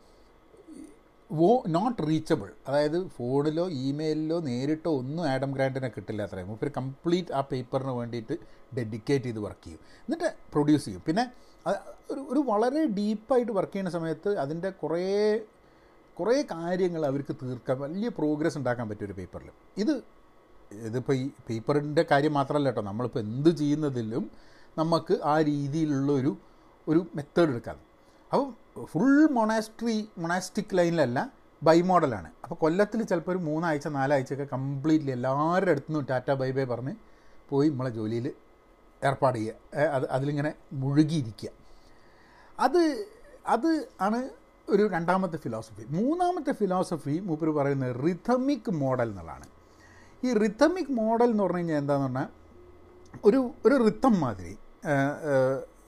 [1.32, 2.50] വോ നോട്ട് റീച്ചബിൾ.
[2.68, 8.36] അതായത് ഫോണിലോ ഇമെയിലിലോ നേരിട്ടോ ഒന്നും ആഡം ഗ്രാൻഡിനെ കിട്ടില്ല അത്രയും മൂപ്പര് കംപ്ലീറ്റ് ആ പേപ്പറിന് വേണ്ടിയിട്ട്
[8.78, 9.80] ഡെഡിക്കേറ്റ് ചെയ്ത് വർക്ക് ചെയ്യും.
[10.06, 11.04] എന്നിട്ട് പ്രൊഡ്യൂസ് ചെയ്യും.
[11.08, 11.26] പിന്നെ
[12.12, 15.40] ഒരു ഒരു വളരെ ഡീപ്പായിട്ട് വർക്ക് ചെയ്യുന്ന സമയത്ത് അതിന്റെ കുറേ
[16.18, 19.94] കുറേ കാര്യങ്ങൾ അവർക്ക് തീർക്കാൻ വലിയ പ്രോഗ്രസ് ഉണ്ടാക്കാൻ പറ്റും ഒരു പേപ്പറിൽ ഇത്
[20.72, 22.82] ഇതിപ്പോൾ ഈ പേപ്പറിന്റെ കാര്യം മാത്രമല്ല കേട്ടോ.
[22.82, 24.32] നമ്മളിപ്പോൾ എന്ത് ചെയ്യുന്നതിലും
[24.78, 26.38] നമുക്ക് ആ രീതിയിലുള്ള ഒരു
[26.88, 27.78] ഒരു മെത്തേഡ് എടുക്കാം.
[28.32, 28.54] അപ്പം
[28.86, 31.32] ഫുൾ മൊണാസ്ട്രി മൊണാസ്റ്റിക് ലൈനിലല്ല
[31.64, 36.64] ബൈ മോഡലാണ് അപ്പോൾ കൊല്ലത്തിൽ ചിലപ്പോൾ ഒരു മൂന്നാഴ്ച നാലാഴ്ചയൊക്കെ കംപ്ലീറ്റ്ലി എല്ലാവരുടെ അടുത്തു നിന്നും ടാറ്റ ബൈ ബൈ
[36.64, 36.94] പറഞ്ഞ്
[37.50, 38.34] പോയി നമ്മളെ ജോലിയിൽ
[39.04, 41.52] ഏർപ്പാട് ചെയ്യുക അത് അതിലിങ്ങനെ മുഴുകിയിരിക്കുക
[42.60, 43.08] അത്
[43.46, 44.30] അത് ആണ്
[44.70, 49.48] ഒരു രണ്ടാമത്തെ ഫിലോസഫി മൂന്നാമത്തെ ഫിലോസഫി മൂപ്പർ പറയുന്നത് റിഥമിക് മോഡൽ എന്നുള്ളതാണ്
[50.26, 52.30] ഈ റിഥമിക് മോഡൽ എന്ന് പറഞ്ഞു കഴിഞ്ഞാൽ എന്താണെന്ന് പറഞ്ഞാൽ
[53.28, 54.54] ഒരു ഒരു റിത്തം മാതിരി.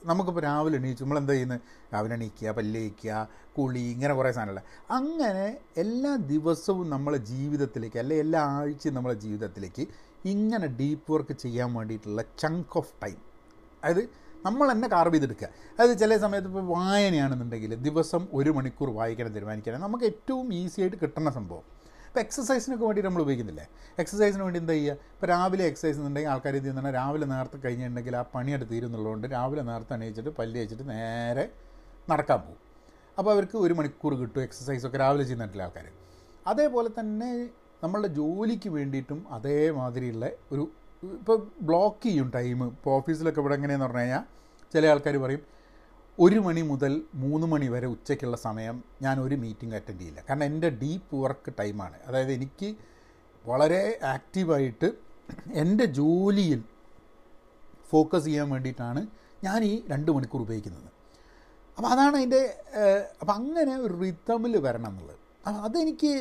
[0.10, 1.62] നമുക്കിപ്പോൾ രാവിലെ എണീച്ചു നമ്മൾ എന്താ ചെയ്യുന്നത്
[1.94, 3.14] രാവിലെ എണീക്കുക പല്ലേക്കുക
[3.56, 4.62] കുളി ഇങ്ങനെ കുറേ സാധനമല്ല
[4.98, 5.46] അങ്ങനെ
[5.84, 9.84] എല്ലാ ദിവസവും നമ്മളെ ജീവിതത്തിലേക്ക് അല്ലെ എല്ലാ ആഴ്ചയും നമ്മളെ ജീവിതത്തിലേക്ക്
[10.34, 13.18] ഇങ്ങനെ ഡീപ്പ് വർക്ക് ചെയ്യാൻ വേണ്ടിയിട്ടുള്ള ചങ്ക് ഓഫ് ടൈം
[13.84, 14.04] അതായത്
[14.46, 15.48] നമ്മൾ തന്നെ കാർവ് ചെയ്തെടുക്കുക.
[15.74, 21.30] അതായത് ചില സമയത്ത് ഇപ്പോൾ വായനയാണെന്നുണ്ടെങ്കിൽ ദിവസം ഒരു മണിക്കൂർ വായിക്കണം തീരുമാനിക്കണം നമുക്ക് ഏറ്റവും ഈസി ആയിട്ട് കിട്ടുന്ന
[21.38, 21.66] സംഭവം.
[22.08, 23.66] ഇപ്പോൾ എക്സസൈസിനൊക്കെ വേണ്ടി നമ്മൾ ഉപയോഗിക്കുന്നില്ലേ?
[24.04, 24.96] എക്സസൈസിന് വേണ്ടി എന്താ ചെയ്യുക?
[25.16, 29.94] ഇപ്പോൾ രാവിലെ എക്സസൈസ് എന്നുണ്ടെങ്കിൽ ആൾക്കാർ ഇത് ചെയ്യുന്ന രാവിലെ നേരത്തെ കഴിഞ്ഞിട്ടുണ്ടെങ്കിൽ ആ പണിയെടുത്ത് തീരുന്നുള്ളതുകൊണ്ട് രാവിലെ നേരത്തെ
[29.98, 31.46] അണിയിച്ചിട്ട് പല്ല് വെച്ചിട്ട് നേരെ
[32.12, 32.62] നടക്കാൻ പോകും.
[33.18, 35.86] അപ്പോൾ അവർക്ക് ഒരു മണിക്കൂർ കിട്ടും എക്സസൈസൊക്കെ രാവിലെ ചെയ്യുന്നിട്ടില്ല ആൾക്കാർ
[36.52, 37.30] അതേപോലെ തന്നെ
[37.84, 40.64] നമ്മളുടെ ജോലിക്ക് വേണ്ടിയിട്ടും അതേമാതിരിയുള്ള ഒരു
[41.04, 41.38] ഇപ്പോൾ
[41.68, 44.24] ബ്ലോക്ക് ചെയ്യും ടൈം ഇപ്പോൾ ഓഫീസിലൊക്കെ ഇവിടെ എങ്ങനെയാണെന്ന് പറഞ്ഞു കഴിഞ്ഞാൽ
[44.74, 45.42] ചില ആൾക്കാർ പറയും
[46.26, 46.94] ഒരു മണി മുതൽ
[47.24, 50.20] മൂന്ന് മണി വരെ ഉച്ചയ്ക്കുള്ള സമയം ഞാൻ ഒരു മീറ്റിംഗ് അറ്റൻഡ് ചെയ്യില്ല.
[50.28, 52.70] കാരണം എന്റെ ഡീപ്പ് വർക്ക് ടൈമാണ് അതായത് എനിക്ക്
[53.50, 53.82] വളരെ
[54.14, 54.88] ആക്റ്റീവായിട്ട്
[55.64, 56.62] എന്റെ ജോലിയിൽ
[57.92, 59.02] ഫോക്കസ് ചെയ്യാൻ വേണ്ടിയിട്ടാണ്
[59.44, 60.90] ഞാൻ ഈ രണ്ട് മണിക്കൂർ ഉപയോഗിക്കുന്നത്.
[61.78, 62.42] അപ്പോൾ അതാണ് അതിന്റെ
[63.22, 65.20] അപ്പം അങ്ങനെ ഒരു റിത്തമിൽ വരണം എന്നുള്ളത്.
[65.68, 66.12] അതെനിക്ക്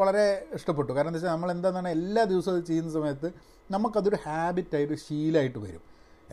[0.00, 0.24] വളരെ
[0.58, 0.90] ഇഷ്ടപ്പെട്ടു.
[0.96, 3.28] കാരണം എന്താ വെച്ചാൽ നമ്മൾ എന്താണെന്നാണ് എല്ലാ ദിവസവും ചെയ്യുന്ന സമയത്ത്
[3.74, 5.84] നമുക്കതൊരു ഹാബിറ്റായിട്ട് ശീലമായിട്ട് വരും.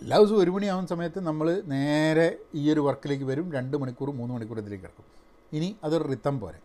[0.01, 3.51] എല്ലാ ദിവസവും ഒരു മണിയാവുന്ന സമയത്ത് നമ്മൾ നേരെ ഈ ഒരു വർക്കിലേക്ക് വരും.
[3.51, 5.05] രണ്ട് മണിക്കൂർ മൂന്ന് മണിക്കൂർ ഇതിലേക്ക് കിടക്കും.
[5.53, 6.59] ഇനി അതൊരു റിത്തം പോരെ.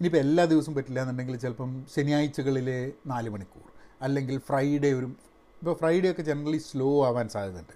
[0.00, 3.64] ഇനിയിപ്പോൾ എല്ലാ ദിവസവും പറ്റില്ല എന്നുണ്ടെങ്കിൽ ചിലപ്പം ശനിയാഴ്ചകളിൽ നാല് മണിക്കൂർ.
[4.02, 5.06] അല്ലെങ്കിൽ ഫ്രൈഡേ ഒരു
[5.60, 7.74] ഇപ്പോൾ ഫ്രൈഡേ ഒക്കെ ജനറലി സ്ലോ ആവാൻ സാധ്യതയുണ്ട്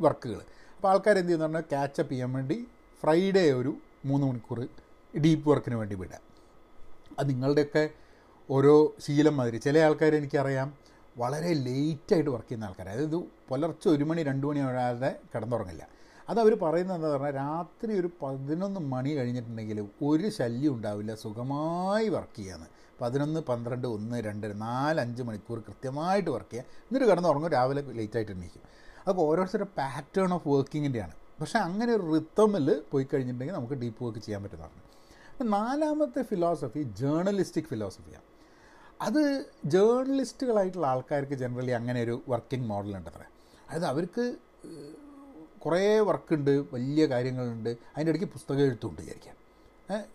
[0.00, 0.40] വർക്കുകൾ
[0.76, 2.66] അപ്പോൾ ആൾക്കാർ എന്ത് ചെയ്യുന്ന പറഞ്ഞാൽ ക്യാച്ചപ്പ് ചെയ്യാൻ വേണ്ടി
[3.02, 4.68] ഫ്രൈഡേ ഒരു മൂന്ന് മണിക്കൂർ
[5.20, 6.22] ഡീപ്പ് വർക്കിന് വേണ്ടി വിടാം.
[7.18, 7.90] അത് നിങ്ങളുടെയൊക്കെ
[8.50, 9.56] ഓരോ ശീലം മാതിരി.
[9.56, 10.81] ചില ആൾക്കാർ എനിക്കറിയാം
[11.16, 13.16] വളരെ ലേറ്റായിട്ട് വർക്ക് ചെയ്യുന്ന ആൾക്കാർ അതായത്
[13.48, 15.84] പുലർച്ചെ ഒരു മണി രണ്ട് മണി വരാതെ കിടന്നുറങ്ങില്ല.
[16.30, 19.78] അത് അവർ പറയുന്നത് എന്താ പറഞ്ഞാൽ രാത്രി ഒരു പതിനൊന്ന് മണി കഴിഞ്ഞിട്ടുണ്ടെങ്കിൽ
[20.08, 22.68] ഒരു ശല്യം ഉണ്ടാവില്ല സുഖമായി വർക്ക് ചെയ്യാന്ന്.
[23.00, 28.62] പതിനൊന്ന് പന്ത്രണ്ട് ഒന്ന് രണ്ട് നാല് അഞ്ച് മണിക്കൂർ കൃത്യമായിട്ട് വർക്ക് ചെയ്യുക എന്നിട്ട് കിടന്നുറങ്ങും രാവിലെ ലേറ്റായിട്ട് എണീക്കും.
[29.08, 34.42] അപ്പോൾ ഓരോരുത്തരുടെ പാറ്റേൺ ഓഫ് വർക്കിങ്ങിന്റെയാണ് പക്ഷേ അങ്ങനെ ഒരു റിത്തമിൽ പോയി കഴിഞ്ഞിട്ടുണ്ടെങ്കിൽ നമുക്ക് ഡീപ്പ് വർക്ക് ചെയ്യാൻ
[34.42, 34.78] പറ്റുന്നതാണ്.
[35.56, 38.28] നാലാമത്തെ ഫിലോസഫി ജേർണലിസ്റ്റിക് ഫിലോസഫിയാണ്
[39.06, 39.20] അത്
[39.74, 43.22] ജേർണലിസ്റ്റുകളായിട്ടുള്ള ആൾക്കാർക്ക് ജനറലി അങ്ങനെ ഒരു വർക്കിംഗ് മോഡൽ ഉണ്ട് അത്ര
[43.68, 44.24] അതായത് അവർക്ക്
[45.64, 49.36] കുറേ വർക്കുണ്ട് വലിയ കാര്യങ്ങളുണ്ട് അതിന്റെ ഇടയ്ക്ക് പുസ്തകം എഴുത്തുണ്ട് വിചാരിക്കാം.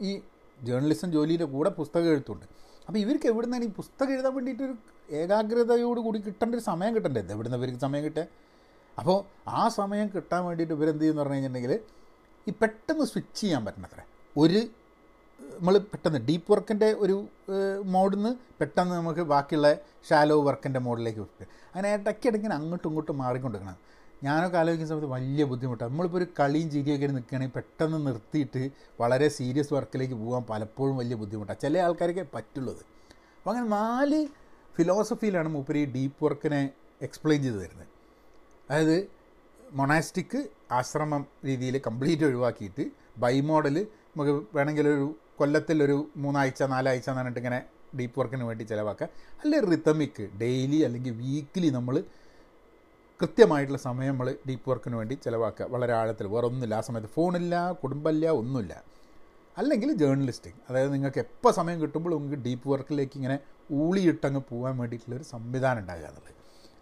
[0.07, 0.11] ഈ
[0.59, 2.45] ജേർണലിസം ജോലിയുടെ കൂടെ പുസ്തകം എഴുത്തുണ്ട്
[2.87, 4.75] അപ്പോൾ ഇവർക്ക് എവിടെ നിന്നാണ് ഈ പുസ്തകം എഴുതാൻ വേണ്ടിയിട്ട് ഒരു
[5.21, 7.21] ഏകാഗ്രതയോട് കൂടി കിട്ടേണ്ട ഒരു സമയം കിട്ടണ്ടേ?
[7.35, 8.25] എവിടെ നിന്ന് ഇവർക്ക് സമയം കിട്ടുക
[8.97, 9.17] അപ്പോൾ
[9.59, 11.73] ആ സമയം കിട്ടാൻ വേണ്ടിയിട്ട് ഇവരെന്ത് ചെയ്യുന്നു പറഞ്ഞു കഴിഞ്ഞിട്ടുണ്ടെങ്കിൽ
[12.47, 14.03] ഈ പെട്ടെന്ന് സ്വിച്ച് ചെയ്യാൻ പറ്റണത്രേ.
[14.35, 14.61] ഒരു
[15.57, 17.15] നമ്മൾ പെട്ടെന്ന് ഡീപ്പ് വർക്കിന്റെ ഒരു
[17.95, 19.69] മോഡിൽ നിന്ന് പെട്ടെന്ന് നമുക്ക് ബാക്കിയുള്ള
[20.09, 23.77] ഷാലോ വർക്കിന്റെ മോഡിലേക്ക് വെക്കുക അങ്ങനെ ഇടയ്ക്കിടയ്ക്കിങ്ങനെ അങ്ങോട്ടും ഇങ്ങോട്ടും മാറിക്കൊണ്ടിരിക്കണം.
[24.23, 25.89] ഞാനൊക്കെ ആലോചിക്കുന്ന സമയത്ത് വലിയ ബുദ്ധിമുട്ടാണ്.
[25.91, 28.61] നമ്മളിപ്പോൾ ഒരു കളിയും ചിരിയൊക്കെ നിൽക്കുകയാണെങ്കിൽ പെട്ടെന്ന് നിർത്തിയിട്ട്
[29.01, 31.59] വളരെ സീരിയസ് വർക്കിലേക്ക് പോകാൻ പലപ്പോഴും വലിയ ബുദ്ധിമുട്ടാണ്.
[31.65, 32.81] ചില ആൾക്കാരൊക്കെ പറ്റുള്ളത്.
[33.37, 34.19] അപ്പോൾ അങ്ങനെ നാല്
[34.77, 36.61] ഫിലോസഫിയിലാണ് മൂപ്പര് ഈ ഡീപ്പ് വർക്കിനെ
[37.07, 37.91] എക്സ്പ്ലെയിൻ ചെയ്ത് തരുന്നത്.
[38.69, 38.97] അതായത്
[39.79, 40.39] മൊണാസ്റ്റിക്
[40.71, 42.83] ആശ്രമം രീതിയിൽ കംപ്ലീറ്റ് ഒഴിവാക്കിയിട്ട്
[43.23, 43.75] ബൈ മോഡൽ
[44.11, 45.07] നമുക്ക് വേണമെങ്കിൽ ഒരു
[45.39, 47.59] കൊല്ലത്തിൽ ഒരു മൂന്നാഴ്ച നാലാഴ്ച എന്ന് പറഞ്ഞിട്ട് ഇങ്ങനെ
[47.99, 49.07] ഡീപ്പ് വർക്കിന് വേണ്ടി ചിലവാക്കുക
[49.41, 51.95] അല്ലെങ്കിൽ റിത്തമിക്ക് ഡെയിലി അല്ലെങ്കിൽ വീക്കിലി നമ്മൾ
[53.21, 56.25] കൃത്യമായിട്ടുള്ള സമയം നമ്മൾ ഡീപ്പ് വർക്കിന് വേണ്ടി ചിലവാക്കുക വളരെ ആഴത്തിൽ.
[56.27, 58.73] വേറെ ഒന്നുമില്ല ആ സമയത്ത് ഫോണില്ല കുടുംബമില്ല ഒന്നുമില്ല.
[59.57, 63.37] അല്ലെങ്കിൽ ജേർണലിസ്റ്റിങ് അതായത് നിങ്ങൾക്ക് എപ്പോൾ സമയം കിട്ടുമ്പോൾ നിങ്ങൾക്ക് ഡീപ്പ് വർക്കിലേക്ക് ഇങ്ങനെ
[63.81, 66.33] ഊളിയിട്ടങ്ങ് പോകാൻ വേണ്ടിയിട്ടുള്ളൊരു സംവിധാനം ഉണ്ടാകുക എന്നുള്ളത്.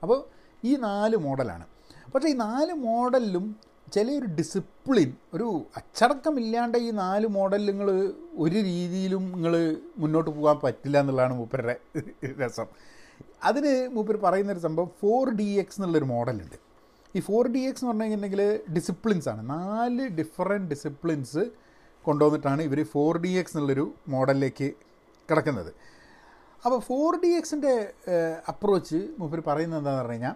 [0.04, 0.20] അപ്പോൾ
[0.64, 1.66] ഈ നാല് മോഡലാണ്
[2.14, 3.46] പക്ഷേ ഈ നാല് മോഡലിലും
[3.94, 7.90] ചിലയൊരു ഡിസിപ്ലിൻ ഒരു അച്ചടക്കമില്ലാണ്ട് ഈ നാല് മോഡലിൽ നിങ്ങൾ
[8.44, 11.76] ഒരു രീതിയിലും നിങ്ങൾ മുന്നോട്ട് പോകാൻ പറ്റില്ല എന്നുള്ളതാണ് മൂപ്പരുടെ
[12.42, 12.68] രസം.
[13.44, 16.58] അതിന് മൂപ്പർ പറയുന്നൊരു സംഭവം ഫോർ ഡി എക്സ് എന്നുള്ളൊരു മോഡലുണ്ട്
[17.16, 19.50] ഈ ഫോർ ഡി എക്സ് എന്ന് പറഞ്ഞു കഴിഞ്ഞിട്ടുണ്ടെങ്കിൽ ഡിസിപ്ലിൻസ് ആണ്.
[19.50, 21.44] നാല് ഡിഫറെന്റ് ഡിസിപ്ലിൻസ്
[22.06, 24.68] കൊണ്ടുവന്നിട്ടാണ് ഇവർ ഫോർ ഡി എക്സ് എന്നുള്ളൊരു മോഡലിലേക്ക്
[25.32, 25.72] കിടക്കുന്നത്.
[26.66, 27.94] അപ്പോൾ ഫോർ ഡി എക്സിന്റെ
[28.50, 30.36] അപ്രോച്ച് മൂപ്പർ പറയുന്നത് എന്താണെന്ന് പറഞ്ഞു കഴിഞ്ഞാൽ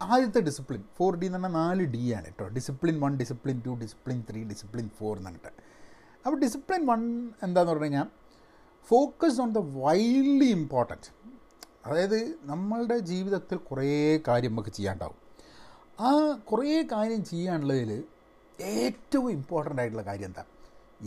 [0.00, 4.18] ആദ്യത്തെ ഡിസിപ്ലിൻ ഫോർ ഡി എന്ന് പറഞ്ഞാൽ നാല് ഡി ആണ് കേട്ടോ discipline one discipline two discipline
[4.30, 5.52] three discipline four എന്ന് പറഞ്ഞിട്ട്.
[6.24, 7.00] അപ്പോൾ ഡിസിപ്ലിൻ വൺ
[7.42, 8.08] എന്താന്ന് പറഞ്ഞു കഴിഞ്ഞാൽ
[8.88, 11.08] focus on the wildly important
[11.86, 13.86] അതായത് നമ്മളുടെ ജീവിതത്തിൽ കുറേ
[14.28, 15.18] കാര്യം നമുക്ക് ചെയ്യാണ്ടാവും
[15.98, 16.10] ആ
[16.50, 17.90] കുറേ കാര്യം ചെയ്യാനുള്ളതിൽ
[18.58, 20.44] ഏറ്റവും ഇമ്പോർട്ടന്റ് ആയിട്ടുള്ള കാര്യം എന്താ?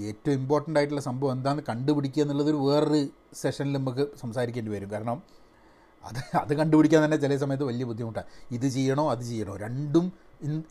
[0.08, 3.00] ഏറ്റവും ഇമ്പോർട്ടന്റ് ആയിട്ടുള്ള സംഭവം എന്താണെന്ന് കണ്ടുപിടിക്കുക എന്നുള്ളത് ഒരു വേറൊരു
[3.34, 4.90] സെഷനിൽ നമുക്ക് സംസാരിക്കേണ്ടി വരും.
[4.90, 5.18] കാരണം
[6.04, 9.54] അത് അത് കണ്ടുപിടിക്കാൻ തന്നെ ചില സമയത്ത് വലിയ ബുദ്ധിമുട്ടാണ് ഇത് ചെയ്യണോ അത് ചെയ്യണോ?
[9.66, 10.06] രണ്ടും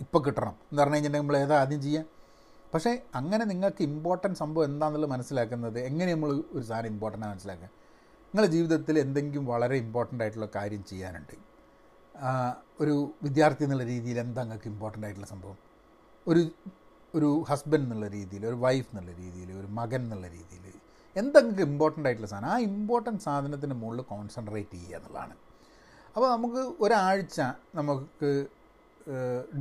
[0.05, 2.07] ഇപ്പോൾ കിട്ടണം എന്ന് പറഞ്ഞു കഴിഞ്ഞിട്ടുണ്ടെങ്കിൽ നമ്മൾ ഏതാ ആദ്യം ചെയ്യാം?
[2.75, 7.71] പക്ഷേ അങ്ങനെ നിങ്ങൾക്ക് ഇമ്പോർട്ടന്റ് സംഭവം എന്താണെന്നുള്ളത് മനസ്സിലാക്കുന്നത് എങ്ങനെ നമ്മൾ ഒരു സാധനം ഇമ്പോർട്ടന്റ് മനസ്സിലാക്കുക?
[8.35, 11.37] നിങ്ങളുടെ ജീവിതത്തിൽ എന്തെങ്കിലും വളരെ ഇമ്പോർട്ടന്റ് ആയിട്ടുള്ള കാര്യം ചെയ്യാനുണ്ട്.
[12.81, 12.95] ഒരു
[13.27, 15.59] വിദ്യാർത്ഥി എന്നുള്ള രീതിയിൽ എന്താ നിങ്ങൾക്ക് ഇമ്പോർട്ടന്റ് ആയിട്ടുള്ള സംഭവം?
[16.27, 16.43] ഒരു
[17.15, 20.65] ഒരു ഹസ്ബൻഡ് എന്നുള്ള രീതിയിൽ ഒരു വൈഫ് എന്നുള്ള രീതിയിൽ ഒരു മകൻ എന്നുള്ള രീതിയിൽ
[21.17, 25.35] എന്തെങ്കിലും ഇമ്പോർട്ടന്റ് ആയിട്ടുള്ള സാധനം ആ ഇമ്പോർട്ടന്റ് സാധനത്തിന് മുകളിൽ കോൺസെൻട്രേറ്റ് ചെയ്യുക എന്നുള്ളതാണ്.
[26.17, 27.39] അപ്പോൾ നമുക്ക് ഒരാഴ്ച
[27.79, 28.31] നമുക്ക്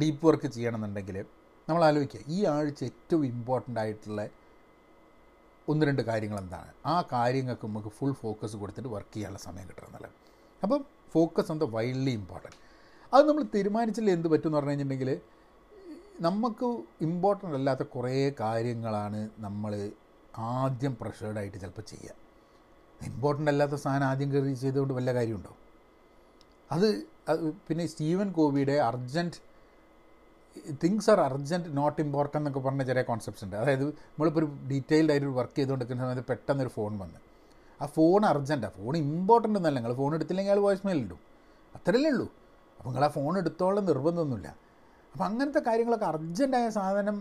[0.01, 1.17] ഡീപ്പ് വർക്ക് ചെയ്യണമെന്നുണ്ടെങ്കിൽ
[1.67, 4.21] നമ്മൾ ആലോചിക്കുക ഈ ആഴ്ച ഏറ്റവും ഇമ്പോർട്ടന്റ് ആയിട്ടുള്ള
[5.67, 6.69] ഒന്ന് രണ്ട് കാര്യങ്ങൾ എന്താണ്?
[6.91, 10.09] ആ കാര്യങ്ങൾക്ക് നമുക്ക് ഫുൾ ഫോക്കസ് കൊടുത്തിട്ട് വർക്ക് ചെയ്യാനുള്ള സമയം കിട്ടണമെന്നല്ല
[10.61, 10.81] അപ്പം
[11.15, 12.59] ഫോക്കസ് ദ വൈൽഡ്ലി ഇമ്പോർട്ടന്റ്
[13.13, 15.11] അത് നമ്മൾ തീരുമാനിച്ചില്ല എന്ത് പറ്റും എന്ന് പറഞ്ഞു കഴിഞ്ഞിട്ടുണ്ടെങ്കിൽ
[16.27, 16.67] നമുക്ക്
[17.07, 19.73] ഇമ്പോർട്ടന്റ് അല്ലാത്ത കുറേ കാര്യങ്ങളാണ് നമ്മൾ
[20.37, 22.13] ആദ്യം പ്രഷേർഡായിട്ട് ചിലപ്പോൾ ചെയ്യുക
[23.01, 25.51] ഇമ്പോർട്ടന്റ് അല്ലാത്ത സാധനം ആദ്യം കയറി ചെയ്തുകൊണ്ട് വല്ല കാര്യമുണ്ടോ?
[26.71, 26.87] അത്
[27.67, 29.39] പിന്നെ Steven കോവിയുടെ urgent
[30.83, 33.55] things are urgent not important എന്നൊക്കെ പറഞ്ഞ ചെറിയ കോൺസെപ്റ്റ്സ് ഉണ്ട്.
[33.55, 37.19] അതായത് നമ്മളിപ്പോൾ ഒരു ഡീറ്റെയിൽഡ് ആയിട്ട് വർക്ക് ചെയ്തുകൊണ്ടിരിക്കുന്ന സമയത്ത് പെട്ടെന്നൊരു ഫോൺ വന്ന്.
[37.81, 41.19] ആ ഫോൺ അർജന്റാണ് ഫോൺ ഇമ്പോർട്ടന്റ് ഒന്നല്ല നിങ്ങൾ ഫോൺ എടുത്തില്ലെങ്കിൽ അയാൾ വോയിസ് മെയിൽ ഇടും.
[41.75, 42.27] അത്രയല്ലേ ഉള്ളൂ.
[42.77, 44.49] അപ്പോൾ നിങ്ങൾ ആ ഫോൺ എടുത്തോളം നിർബന്ധമൊന്നുമില്ല.
[45.13, 47.17] അപ്പോൾ അങ്ങനത്തെ കാര്യങ്ങളൊക്കെ അർജന്റായ സാധനം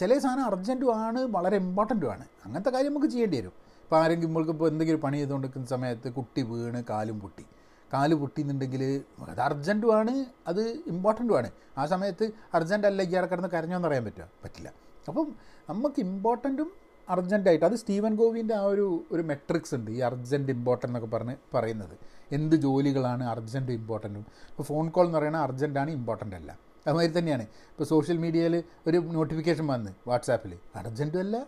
[0.00, 2.24] ചില സാധനം അർജന്റും ആണ് വളരെ ഇമ്പോർട്ടന്റും ആണ്.
[2.44, 3.54] അങ്ങനത്തെ കാര്യം നമുക്ക് ചെയ്യേണ്ടി വരും.
[3.84, 7.44] ഇപ്പോൾ ആരെങ്കിലും നമ്മൾക്ക് ഇപ്പോൾ എന്തെങ്കിലും പണി ചെയ്തുകൊണ്ടിരിക്കുന്ന സമയത്ത് കുട്ടി വീണ് കാലും പൊട്ടി.
[7.92, 8.82] കാൽ പൊട്ടിയെന്നുണ്ടെങ്കിൽ
[9.30, 11.50] അത് അർജന്റും ആണ് അത് ഇമ്പോർട്ടന്റും ആണ്.
[11.78, 14.68] ആ സമയത്ത് അർജന്റ് അല്ല ഇയാളെ കിടന്ന് കരഞ്ഞോന്ന് അറിയാൻ പറ്റുക പറ്റില്ല.
[15.08, 15.26] അപ്പം
[15.70, 16.70] നമുക്ക് ഇമ്പോർട്ടന്റും
[17.08, 21.94] അർജന്റായിട്ട് അത് സ്റ്റീവൻ ഗോവിന്റെ ആ ഒരു ഒരു മെട്രിക്സ് ഉണ്ട് ഈ അർജന്റ് ഇമ്പോർട്ടന്റ് എന്നൊക്കെ പറഞ്ഞ് പറയുന്നത്.
[22.32, 26.50] എന്ത് ജോലികളാണ് അർജന്റും ഇമ്പോർട്ടന്റും ഇപ്പോൾ ഫോൺ കോൾ എന്ന് പറയുന്നത് അർജന്റാണ് ഇമ്പോർട്ടന്റ് അല്ല.
[26.86, 27.42] അതുമാതിരി തന്നെയാണ്.
[27.42, 31.46] ഇപ്പോൾ സോഷ്യൽ മീഡിയയിൽ ഒരു നോട്ടിഫിക്കേഷൻ വന്ന് വാട്സാപ്പിൽ അർജന്റും അല്ല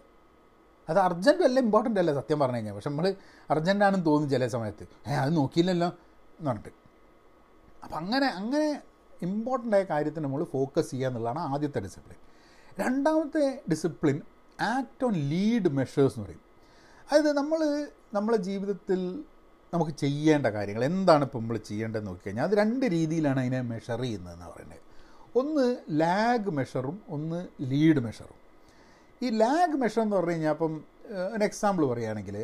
[0.89, 2.75] അത് അർജന്റും അല്ല ഇമ്പോർട്ടന്റ് അല്ല സത്യം പറഞ്ഞു കഴിഞ്ഞാൽ.
[2.75, 3.15] പക്ഷെ നമ്മൾ
[3.51, 4.89] അർജന്റാണെന്ന് തോന്നും ചില സമയത്ത്.
[5.09, 6.73] ഏ അത് നോക്കിയില്ലല്ലോ എന്ന് പറഞ്ഞിട്ട്.
[7.85, 8.83] അപ്പം അങ്ങനെ അങ്ങനെ
[9.23, 12.17] ഇമ്പോർട്ടന്റ് ആയ കാര്യത്തിന് നമ്മൾ ഫോക്കസ് ചെയ്യുക എന്നുള്ളതാണ് ആദ്യത്തെ ഡിസിപ്ലിൻ
[12.79, 14.21] രണ്ടാമത്തെ discipline
[14.61, 16.45] act on lead measures എന്ന് പറയും.
[17.09, 19.25] അതായത് നമ്മൾ നമ്മളെ ജീവിതത്തിൽ
[19.75, 20.85] നമുക്ക് ചെയ്യേണ്ട കാര്യങ്ങൾ.
[20.85, 24.90] എന്താണ് ഇപ്പോൾ നമ്മൾ ചെയ്യേണ്ടതെന്ന് നോക്കിക്കഴിഞ്ഞാൽ അത് രണ്ട് രീതിയിലാണ് അതിനെ മെഷർ ചെയ്യുന്നതെന്ന് പറയുന്നത്.
[25.37, 27.41] ഒന്ന് ലാഗ് മെഷറും ഒന്ന്
[27.71, 28.39] ലീഡ് മെഷറും
[29.23, 30.75] ഈ ലാഗ് മെഷർ എന്ന് പറഞ്ഞു കഴിഞ്ഞാൽ അപ്പം
[31.35, 32.37] ഒരു എക്സാമ്പിൾ പറയുകയാണെങ്കിൽ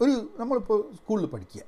[0.00, 1.62] ഒരു നമ്മളിപ്പോൾ സ്കൂളിൽ പഠിക്കുക.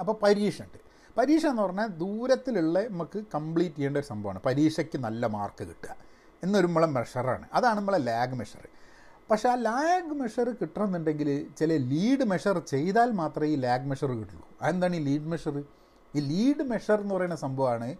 [0.00, 0.78] അപ്പോൾ പരീക്ഷ ഉണ്ട്
[1.18, 4.40] പരീക്ഷ എന്ന് പറഞ്ഞാൽ ദൂരത്തിലുള്ള നമുക്ക് കംപ്ലീറ്റ് ചെയ്യേണ്ട ഒരു സംഭവമാണ്.
[4.48, 5.96] പരീക്ഷയ്ക്ക് നല്ല മാർക്ക് കിട്ടുക
[6.42, 8.64] എന്നൊരു നമ്മളെ മെഷറാണ് അതാണ് നമ്മളെ ലാഗ് മെഷർ
[9.30, 14.46] പക്ഷേ ആ ലാഗ് മെഷർ കിട്ടണമെന്നുണ്ടെങ്കിൽ ചില ലീഡ് മെഷർ ചെയ്താൽ മാത്രമേ ഈ ലാഗ് മെഷർ കിട്ടുള്ളൂ.
[14.62, 15.56] അതെന്താണ് ഈ ലീഡ് മെഷർ
[16.14, 17.90] ഈ ലീഡ് മെഷർ എന്ന് പറയുന്ന സംഭവമാണ്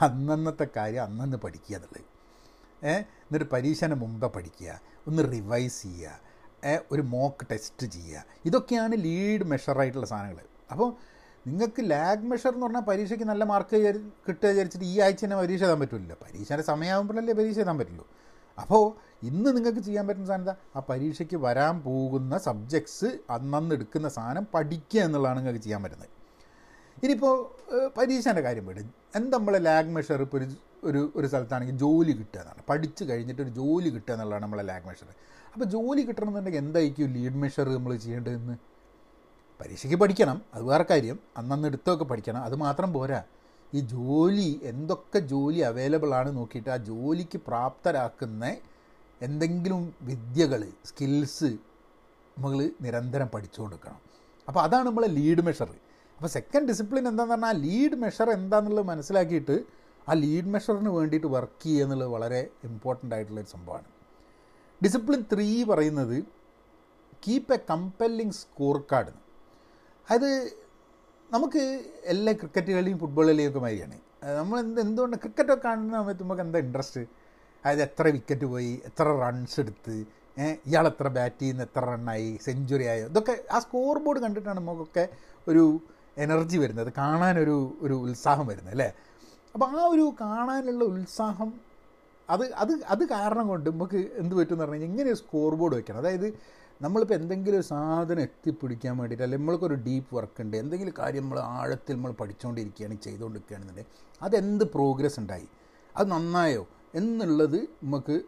[0.00, 2.04] അന്നന്നത്തെ കാര്യം അന്നന്ന് പഠിക്കുക എന്നുള്ളത്.
[2.86, 4.80] എന്നിട്ട് പരീക്ഷന് മുമ്പേ പഠിക്കുക.
[5.08, 6.32] ഒന്ന് റിവൈസ് ചെയ്യുക.
[6.92, 8.24] ഒരു മോക്ക് ടെസ്റ്റ് ചെയ്യുക.
[8.44, 11.12] ഇതൊക്കെയാണ് ലീഡ് മെഷറായിട്ടുള്ള സാധനങ്ങൾ അപ്പോൾ
[11.46, 13.76] നിങ്ങൾക്ക് ലാഗ് മെഷർ എന്ന് പറഞ്ഞാൽ പരീക്ഷയ്ക്ക് നല്ല മാർക്ക്
[14.28, 18.06] കിട്ടുക വിചാരിച്ചിട്ട് ഈ ആഴ്ച തന്നെ പരീക്ഷ എഴുതാൻ പറ്റില്ല പരീക്ഷയുടെ സമയമാകുമ്പോഴല്ലേ പരീക്ഷ എഴുതാൻ പറ്റുള്ളൂ.
[18.60, 20.54] അപ്പോൾ ഇന്ന് നിങ്ങൾക്ക് ചെയ്യാൻ പറ്റുന്ന സാധനം എന്താ?
[20.76, 26.21] ആ പരീക്ഷയ്ക്ക് വരാൻ പോകുന്ന സബ്ജക്ട്സ് അന്നന്ന് എടുക്കുന്ന സാധനം പഠിക്കുക എന്നുള്ളതാണ് നിങ്ങൾക്ക് ചെയ്യാൻ പറ്റുന്നത്.
[27.02, 27.36] ഇനിയിപ്പോൾ
[27.96, 28.82] പരീക്ഷേന്റെ കാര്യം പോയിട്ട്
[29.16, 30.46] എന്താ നമ്മളെ ലാഗ് മെഷർ ഇപ്പോൾ ഒരു
[30.84, 32.62] ഒരു ഒരു സ്ഥലത്താണെങ്കിൽ ജോലി കിട്ടുക എന്നാണ്.
[32.68, 35.08] പഠിച്ച് കഴിഞ്ഞിട്ട് ഒരു ജോലി കിട്ടുക എന്നുള്ളതാണ് നമ്മളെ ലാഗ് മെഷർ
[35.54, 38.54] അപ്പോൾ ജോലി കിട്ടണമെന്നുണ്ടെങ്കിൽ എന്തായിരിക്കും ലീഡ് മെഷർ നമ്മൾ ചെയ്യേണ്ടതെന്ന്?
[39.60, 40.42] പരീക്ഷയ്ക്ക് പഠിക്കണം.
[40.54, 41.18] അത് വേറെ കാര്യം.
[41.36, 42.42] അന്നന്ന് എടുത്തൊക്കെ പഠിക്കണം.
[42.42, 43.20] അത് മാത്രം പോരാ.
[43.72, 48.56] ഈ ജോലി എന്തൊക്കെ ജോലി അവൈലബിൾ ആണ് നോക്കിയിട്ട് ആ ജോലിക്ക് പ്രാപ്തരാക്കുന്ന
[49.20, 51.50] എന്തെങ്കിലും വിദ്യകൾ സ്കിൽസ്
[52.36, 54.00] നമ്മൾ നിരന്തരം പഠിച്ചുകൊണ്ടിരിക്കണം
[54.48, 55.70] അപ്പോൾ അതാണ് നമ്മളെ ലീഡ് മെഷർ
[56.22, 59.54] അപ്പോൾ സെക്കൻഡ് ഡിസിപ്ലിൻ എന്താണെന്ന് പറഞ്ഞാൽ ആ ലീഡ് മെഷർ എന്താണെന്നുള്ളത് മനസ്സിലാക്കിയിട്ട്
[60.08, 63.88] ആ ലീഡ് മെഷറിന് വേണ്ടിയിട്ട് വർക്ക് ചെയ്യുക എന്നുള്ളത് വളരെ ഇമ്പോർട്ടന്റ് ആയിട്ടുള്ളൊരു സംഭവമാണ്.
[64.80, 66.14] ഡിസിപ്ലിൻ ത്രീ പറയുന്നത്
[67.24, 69.12] keep a compelling score card
[70.08, 70.30] അതായത്
[71.30, 71.62] നമുക്ക്
[72.12, 73.98] എല്ലാ ക്രിക്കറ്റ് കളിയും ഫുട്ബോൾ കളിയും ഒക്കെ മാതിരിയാണ്.
[74.40, 77.02] നമ്മൾ എന്ത് എന്തുകൊണ്ട് ക്രിക്കറ്റൊക്കെ കാണുന്ന സമയത്ത് നമുക്ക് എന്താ ഇൻട്രസ്റ്റ്
[77.64, 79.96] അതായത് എത്ര വിക്കറ്റ് പോയി എത്ര റൺസ് എടുത്ത്
[80.68, 83.08] ഇയാൾ എത്ര ബാറ്റ് ചെയ്യുന്ന എത്ര റണ്ണായി സെഞ്ചുറി ആയോ?
[83.12, 85.04] ഇതൊക്കെ ആ സ്കോർ ബോർഡ് കണ്ടിട്ടാണ് നമുക്കൊക്കെ
[85.48, 85.64] ഒരു
[86.18, 88.92] എനർജി വരുന്നത് കാണാനൊരു ഒരു ഉത്സാഹം വരുന്നത് അല്ലേ?
[89.54, 91.52] അപ്പോൾ ആ ഒരു കാണാനുള്ള ഉത്സാഹം
[92.30, 95.98] അത് അത് അത് കാരണം കൊണ്ട് നമുക്ക് എന്ത് പറ്റുമെന്ന് പറഞ്ഞു കഴിഞ്ഞാൽ ഇങ്ങനെ ഒരു സ്കോർ ബോർഡ് വെക്കണം.
[95.98, 96.38] അതായത്
[96.82, 101.94] നമ്മളിപ്പോൾ എന്തെങ്കിലും ഒരു സാധനം എത്തിപ്പിടിക്കാൻ വേണ്ടിയിട്ട് അല്ലെങ്കിൽ നമ്മൾക്കൊരു ഡീപ്പ് വർക്ക് ഉണ്ട് എന്തെങ്കിലും കാര്യം നമ്മൾ ആഴത്തിൽ
[101.94, 105.48] നമ്മൾ പഠിച്ചുകൊണ്ടിരിക്കുകയാണ് ചെയ്തുകൊണ്ടിരിക്കുകയാണെന്നുണ്ടെങ്കിൽ അതെന്ത് പ്രോഗ്രസ് ഉണ്ടായി?
[105.96, 106.68] അത് നന്നായോ?
[106.94, 108.22] എന്നുള്ളത് നമുക്ക്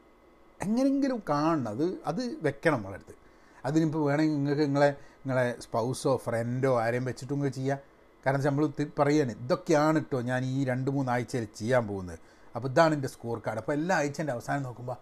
[0.62, 1.68] എങ്ങനെയെങ്കിലും കാണണം.
[1.68, 3.23] അത് അത് വെക്കണം നമ്മളടുത്ത്
[3.68, 4.90] അതിനിപ്പോൾ വേണമെങ്കിൽ നിങ്ങൾക്ക് നിങ്ങളെ
[5.22, 7.79] നിങ്ങളെ സ്പൗസോ ഫ്രണ്ടോ ആരെയും വെച്ചിട്ട് നിങ്ങൾക്ക് ചെയ്യാം.
[8.24, 8.64] കാരണം നമ്മൾ
[9.00, 12.18] പറയാണ് ഇതൊക്കെയാണ് കേട്ടോ ഞാൻ ഈ രണ്ട് മൂന്ന് ആഴ്ചയിൽ ചെയ്യാൻ പോകുന്നത്.
[12.57, 14.96] അപ്പോൾ ഇതാണ് എന്റെ സ്കോർ കാർഡ് അപ്പോൾ എല്ലാ ആഴ്ചന്റെ അവസാനം നോക്കുമ്പോൾ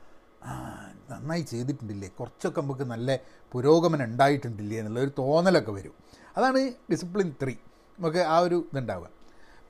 [1.10, 2.08] നന്നായി ചെയ്തിട്ടുണ്ടില്ലേ.
[2.18, 3.18] കുറച്ചൊക്കെ നമുക്ക് നല്ല
[3.52, 5.94] പുരോഗമനം ഉണ്ടായിട്ടുണ്ടില്ലേ എന്നുള്ളൊരു തോന്നലൊക്കെ വരും.
[6.36, 6.60] അതാണ്
[6.92, 7.54] ഡിസിപ്ലിൻ ത്രീ
[7.98, 9.08] നമുക്ക് ആ ഒരു ഇതുണ്ടാവുക.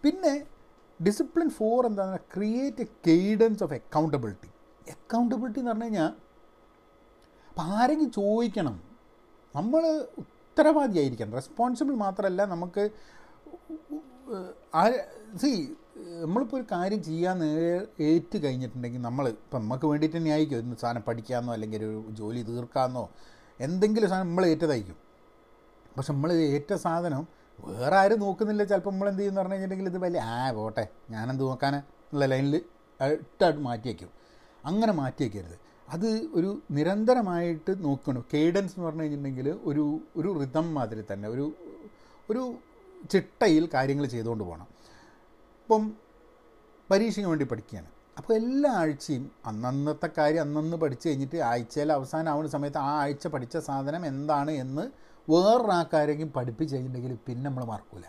[0.04, 0.32] പിന്നെ
[1.00, 4.50] ഡിസിപ്ലിൻ ഫോർ എന്താണ് create a cadence of accountability
[4.96, 6.12] accountability എന്ന് പറഞ്ഞു കഴിഞ്ഞാൽ
[7.62, 8.76] അപ്പം ആരെങ്കിലും ചോദിക്കണം.
[9.54, 9.82] നമ്മൾ
[10.22, 11.32] ഉത്തരവാദിയായിരിക്കണം.
[11.40, 12.82] റെസ്പോൺസിബിൾ മാത്രമല്ല നമുക്ക്
[15.42, 15.50] സി
[16.22, 17.38] നമ്മളിപ്പോൾ ഒരു കാര്യം ചെയ്യാൻ
[18.08, 23.04] ഏറ്റു കഴിഞ്ഞിട്ടുണ്ടെങ്കിൽ നമ്മൾ ഇപ്പം നമുക്ക് വേണ്ടിയിട്ട് തന്നെ ആയിരിക്കും ഒരു സാധനം പഠിക്കാമെന്നോ അല്ലെങ്കിൽ ഒരു ജോലി തീർക്കാമെന്നോ
[23.60, 24.98] എന്തെങ്കിലും സാധനം നമ്മൾ ഏറ്റതായിരിക്കും.
[25.96, 27.22] പക്ഷെ നമ്മൾ ഏറ്റ സാധനം
[27.58, 28.62] വേറെ ആരും നോക്കുന്നില്ല.
[28.70, 32.56] ചിലപ്പോൾ നമ്മൾ എന്ത് ചെയ്യുമെന്ന് പറഞ്ഞു കഴിഞ്ഞിട്ടുണ്ടെങ്കിൽ ഇത് വലിയ ആ പോട്ടെ ഞാനെന്ത് നോക്കാനാ എന്നുള്ള ലൈനിൽ
[33.00, 34.10] ഇട്ടായിട്ട് മാറ്റി വയ്ക്കും
[34.70, 35.58] അങ്ങനെ മാറ്റി വയ്ക്കരുത്
[35.92, 38.24] അത് ഒരു നിരന്തരമായിട്ട് നോക്കണം.
[38.34, 41.52] കേഡൻസ് എന്ന് പറഞ്ഞു കഴിഞ്ഞിട്ടുണ്ടെങ്കിൽ ഒരു ഒരു റിതം മാതിരി തന്നെ ഒരു
[42.30, 42.54] ഒരു
[43.10, 44.68] ചിട്ടയിൽ കാര്യങ്ങൾ ചെയ്തുകൊണ്ട് പോകണം
[45.62, 45.92] ഇപ്പം
[46.90, 47.90] പരീക്ഷയ്ക്ക് വേണ്ടി പഠിക്കുകയാണ്.
[48.18, 53.56] അപ്പോൾ എല്ലാ ആഴ്ചയും അന്നന്നത്തെ കാര്യം അന്നന്ന് പഠിച്ചു കഴിഞ്ഞിട്ട് ആഴ്ചയിൽ അവസാനം ആവുന്ന സമയത്ത് ആ ആഴ്ച പഠിച്ച
[53.56, 54.82] സാധനം എന്താണ് എന്ന്
[55.30, 58.06] വേറൊരാൾക്കാരെങ്കിലും പഠിപ്പിച്ച് കഴിഞ്ഞിട്ടുണ്ടെങ്കിൽ പിന്നെ നമ്മൾ മറക്കില്ല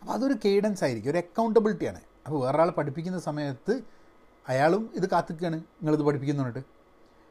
[0.00, 3.74] അപ്പോൾ അതൊരു കേഡൻസ് ആയിരിക്കും ഒരു അക്കൗണ്ടബിലിറ്റിയാണ് അപ്പോൾ വേറൊരാൾ പഠിപ്പിക്കുന്ന സമയത്ത്
[4.48, 5.56] അയാളും ഇത് കാത്തിക്കുകയാണ്.
[5.56, 6.79] നിങ്ങളിത് പഠിപ്പിക്കുന്നുണ്ട്.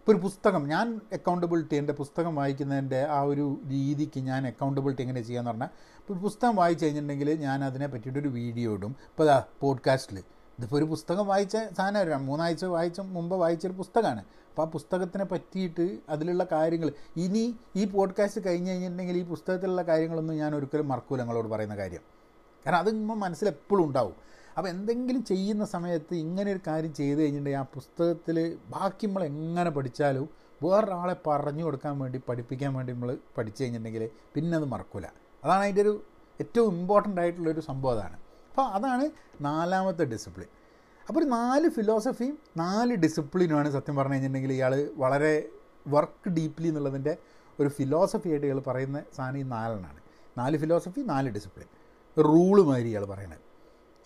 [0.09, 5.51] ഇപ്പോൾ ഒരു പുസ്തകം ഞാൻ അക്കൗണ്ടബിലിറ്റി എന്റെ പുസ്തകം വായിക്കുന്നതിന്റെ ആ ഒരു രീതിക്ക് ഞാൻ അക്കൗണ്ടബിലിറ്റി എങ്ങനെ ചെയ്യാന്ന്
[5.51, 5.67] പറഞ്ഞാൽ
[5.97, 8.89] ഇപ്പോൾ ഒരു പുസ്തകം വായിച്ചു കഴിഞ്ഞിട്ടുണ്ടെങ്കിൽ ഞാൻ അതിനെ പറ്റിയിട്ടൊരു വീഡിയോ ഇടും.
[8.89, 14.65] ഇപ്പോൾ അതാ പോഡ്കാസ്റ്റിൽ ഇതിപ്പോൾ ഒരു പുസ്തകം വായിച്ച സാധനം മൂന്നാഴ്ച വായിച്ച മുമ്പ് വായിച്ചൊരു പുസ്തകമാണ് അപ്പോൾ ആ
[14.65, 21.19] പുസ്തകത്തിനെ പറ്റിയിട്ട് അതിലുള്ള കാര്യങ്ങൾ ഇനി ഈ പോഡ്കാസ്റ്റ് കഴിഞ്ഞ് കഴിഞ്ഞിട്ടുണ്ടെങ്കിൽ ഈ പുസ്തകത്തിലുള്ള കാര്യങ്ങളൊന്നും ഞാൻ ഒരിക്കലും മറക്കൂല
[21.19, 22.01] നിങ്ങളോട് പറയുന്ന കാര്യം.
[22.65, 24.13] കാരണം അത് മനസ്സിൽ എപ്പോഴും ഉണ്ടാവും.
[24.57, 28.37] അപ്പോൾ എന്തെങ്കിലും ചെയ്യുന്ന സമയത്ത് ഇങ്ങനെ ഒരു കാര്യം ചെയ്ത് കഴിഞ്ഞിട്ടുണ്ടെങ്കിൽ ആ പുസ്തകത്തിൽ
[28.75, 30.25] ബാക്കി നമ്മൾ എങ്ങനെ പഠിച്ചാലും
[30.63, 34.03] വേറൊരാളെ പറഞ്ഞു കൊടുക്കാൻ വേണ്ടി പഠിപ്പിക്കാൻ വേണ്ടി നമ്മൾ പഠിച്ചു കഴിഞ്ഞിട്ടുണ്ടെങ്കിൽ
[34.35, 35.07] പിന്നെ അത് മറക്കില്ല
[35.43, 35.93] അതാണ് അതിന്റെ ഒരു
[36.39, 38.17] ഏറ്റവും ഇമ്പോർട്ടന്റ് ആയിട്ടുള്ളൊരു സംഭവം അതാണ്.
[38.51, 39.05] അപ്പോൾ അതാണ്
[39.41, 40.49] നാലാമത്തെ ഡിസിപ്ലിൻ
[41.07, 45.33] അപ്പോൾ ഒരു നാല് ഫിലോസഫിയും നാല് ഡിസിപ്ലിനുമാണ് സത്യം പറഞ്ഞു കഴിഞ്ഞിട്ടുണ്ടെങ്കിൽ ഇയാൾ വളരെ
[45.87, 47.13] വർക്ക് ഡീപ്ലി എന്നുള്ളതിന്റെ
[47.59, 50.01] ഒരു ഫിലോസഫി ആയിട്ട് ഇയാൾ പറയുന്ന സാധനം ഈ നാലെണ്ണമാണ്
[50.37, 51.69] നാല് ഫിലോസഫി നാല് ഡിസിപ്ലിൻ
[52.17, 53.43] റൂൾ മാതിരി ഇയാൾ പറയുന്നത്.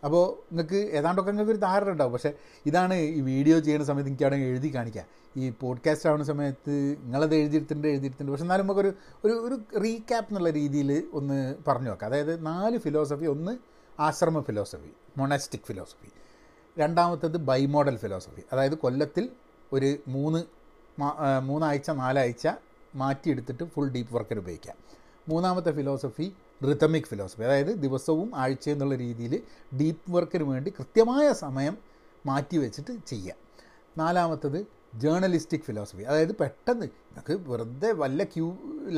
[0.06, 2.14] അപ്പോൾ നിങ്ങൾക്ക് ഏതാണ്ടൊക്കെ നിങ്ങൾക്ക് ഒരു ധാരണ ഉണ്ടാവും.
[2.14, 2.32] പക്ഷേ
[2.66, 5.06] ഇതാണ് ഈ വീഡിയോ ചെയ്യുന്ന സമയത്ത് എനിക്ക് അവിടെ എഴുതി കാണിക്കാം.
[5.38, 8.32] ഈ പോഡ്കാസ്റ്റ് ആവുന്ന സമയത്ത് നിങ്ങളത് എഴുതിയിട്ടുണ്ട് എഴുതിയിട്ടുണ്ട്.
[8.32, 8.94] പക്ഷെ എന്നാലും നമുക്കൊരു
[9.26, 13.58] ഒരു ഒരു റീക്യാപ്പ് എന്നുള്ള രീതിയിൽ ഒന്ന് പറഞ്ഞു വെക്കാം അതായത് നാല് ഫിലോസഫി ഒന്ന്
[14.02, 16.10] ആശ്രമ ഫിലോസഫി മൊണാസ്റ്റിക് ഫിലോസഫി
[16.80, 19.30] രണ്ടാമത്തത് ബൈമോഡൽ ഫിലോസഫി അതായത് കൊല്ലത്തിൽ
[19.74, 20.44] ഒരു മൂന്ന്
[21.42, 22.48] മൂന്നാഴ്ച നാലാഴ്ച
[22.96, 24.78] മാറ്റിയെടുത്തിട്ട് ഫുൾ ഡീപ്പ് വർക്കർ ഉപയോഗിക്കാം.
[25.30, 29.34] മൂന്നാമത്തെ ഫിലോസഫി റിതമിക് ഫിലോസഫി അതായത് ദിവസവും ആഴ്ച എന്നുള്ള രീതിയിൽ
[29.80, 31.76] ഡീപ്പ് വർക്കിന് വേണ്ടി കൃത്യമായ സമയം
[32.26, 33.36] മാറ്റി വെച്ചിട്ട് ചെയ്യുക
[33.98, 34.60] നാലാമത്തത്
[35.02, 38.48] ജേർണലിസ്റ്റിക് ഫിലോസഫി അതായത് പെട്ടെന്ന് നമുക്ക് വെറുതെ വല്ല ക്യൂ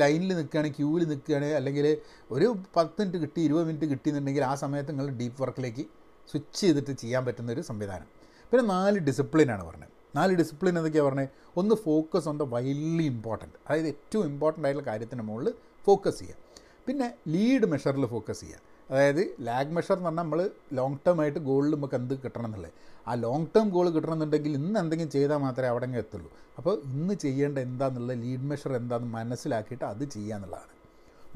[0.02, 1.86] ലൈനിൽ നിൽക്കുകയാണ് ക്യൂവിൽ നിൽക്കുകയാണ് അല്ലെങ്കിൽ
[2.34, 5.84] ഒരു പത്ത് മിനിറ്റ് കിട്ടി ഇരുപത് മിനിറ്റ് കിട്ടിയെന്നുണ്ടെങ്കിൽ ആ സമയത്ത് നിങ്ങൾ ഡീപ്പ് വർക്കിലേക്ക്
[6.30, 8.08] സ്വിച്ച് ചെയ്തിട്ട് ചെയ്യാൻ പറ്റുന്ന ഒരു സംവിധാനം.
[8.50, 9.92] പിന്നെ നാല് ഡിസിപ്ലിനാണ് പറഞ്ഞത്.
[10.18, 11.30] നാല് ഡിസിപ്ലിൻ എന്തൊക്കെയാണ് പറഞ്ഞത്?
[11.60, 15.54] ഒന്ന് ഫോക്കസ് ഓൺ ദ വൈലി ഇമ്പോർട്ടന്റ് അതായത് ഏറ്റവും ഇമ്പോർട്ടന്റ് ആയിട്ടുള്ള കാര്യത്തിന് മുകളിൽ
[15.86, 16.45] ഫോക്കസ് ചെയ്യുക.
[16.86, 20.40] പിന്നെ ലീഡ് മെഷറിൽ ഫോക്കസ് ചെയ്യുക അതായത് ലാഗ് മെഷർ എന്ന് പറഞ്ഞാൽ നമ്മൾ
[20.78, 22.74] ലോങ് ടേം ആയിട്ട് ഗോളിൽ നമുക്ക് എന്ത് കിട്ടണം എന്നുള്ളത്
[23.08, 26.30] ആ ലോങ് ടേം ഗോൾ കിട്ടണമെന്നുണ്ടെങ്കിൽ ഇന്ന് എന്തെങ്കിലും ചെയ്താൽ മാത്രമേ അവിടെ എത്തുള്ളൂ.
[26.58, 30.72] അപ്പോൾ ഇന്ന് ചെയ്യേണ്ട എന്താണെന്നുള്ള ലീഡ് മെഷർ എന്താണെന്ന് മനസ്സിലാക്കിയിട്ട് അത് ചെയ്യുക എന്നുള്ളതാണ്.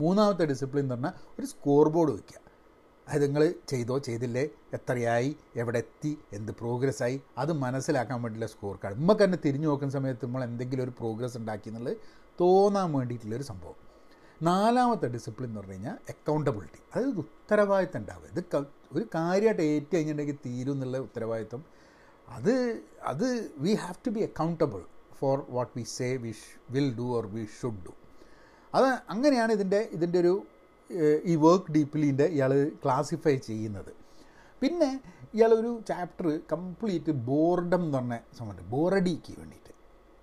[0.03, 2.39] മൂന്നാമത്തെ ഡിസിപ്ലിൻ എന്ന് പറഞ്ഞാൽ ഒരു സ്കോർ ബോർഡ് വയ്ക്കുക
[3.07, 4.43] അതായത് നിങ്ങൾ ചെയ്തോ ചെയ്തില്ലേ
[4.77, 9.95] എത്രയായി എവിടെ എത്തി എന്ത് പ്രോഗ്രസ് ആയി അത് മനസ്സിലാക്കാൻ വേണ്ടിയിട്ടുള്ള സ്കോർ കാർഡ് നമുക്ക് തന്നെ തിരിഞ്ഞു നോക്കുന്ന
[9.99, 11.97] സമയത്ത് നമ്മൾ എന്തെങ്കിലും ഒരു പ്രോഗ്രസ് ഉണ്ടാക്കി എന്നുള്ളത്
[12.43, 13.79] തോന്നാൻ വേണ്ടിയിട്ടുള്ളൊരു സംഭവം.
[14.43, 18.27] നാലാമത്തെ ഡിസിപ്ലിൻ എന്ന് പറഞ്ഞു കഴിഞ്ഞാൽ അക്കൗണ്ടബിലിറ്റി അതായത് ഉത്തരവാദിത്തം ഉണ്ടാവുക.
[18.33, 18.57] ഇത്
[18.93, 21.65] ഒരു കാര്യമായിട്ട് ഏറ്റു കഴിഞ്ഞിട്ടുണ്ടെങ്കിൽ തീരും എന്നുള്ള ഉത്തരവാദിത്തം
[22.29, 22.55] അത്
[23.03, 23.27] അത്
[23.59, 24.83] we have to be accountable
[25.19, 26.33] for what we say we
[26.71, 27.93] will do or we should do
[28.75, 30.35] അത് അങ്ങനെയാണ് ഇതിന്റെ ഇതിന്റെ ഒരു
[31.25, 32.53] ഈ വർക്ക് ഡീപ്ലിന്റെ ഇയാൾ
[32.85, 33.93] ക്ലാസിഫൈ ചെയ്യുന്നത്.
[34.63, 35.01] പിന്നെ
[35.35, 39.73] ഇയാളൊരു ചാപ്റ്റർ കംപ്ലീറ്റ് ബോർഡം എന്ന് പറഞ്ഞ സംഭവം ബോറഡിക്ക് വേണ്ടിയിട്ട്.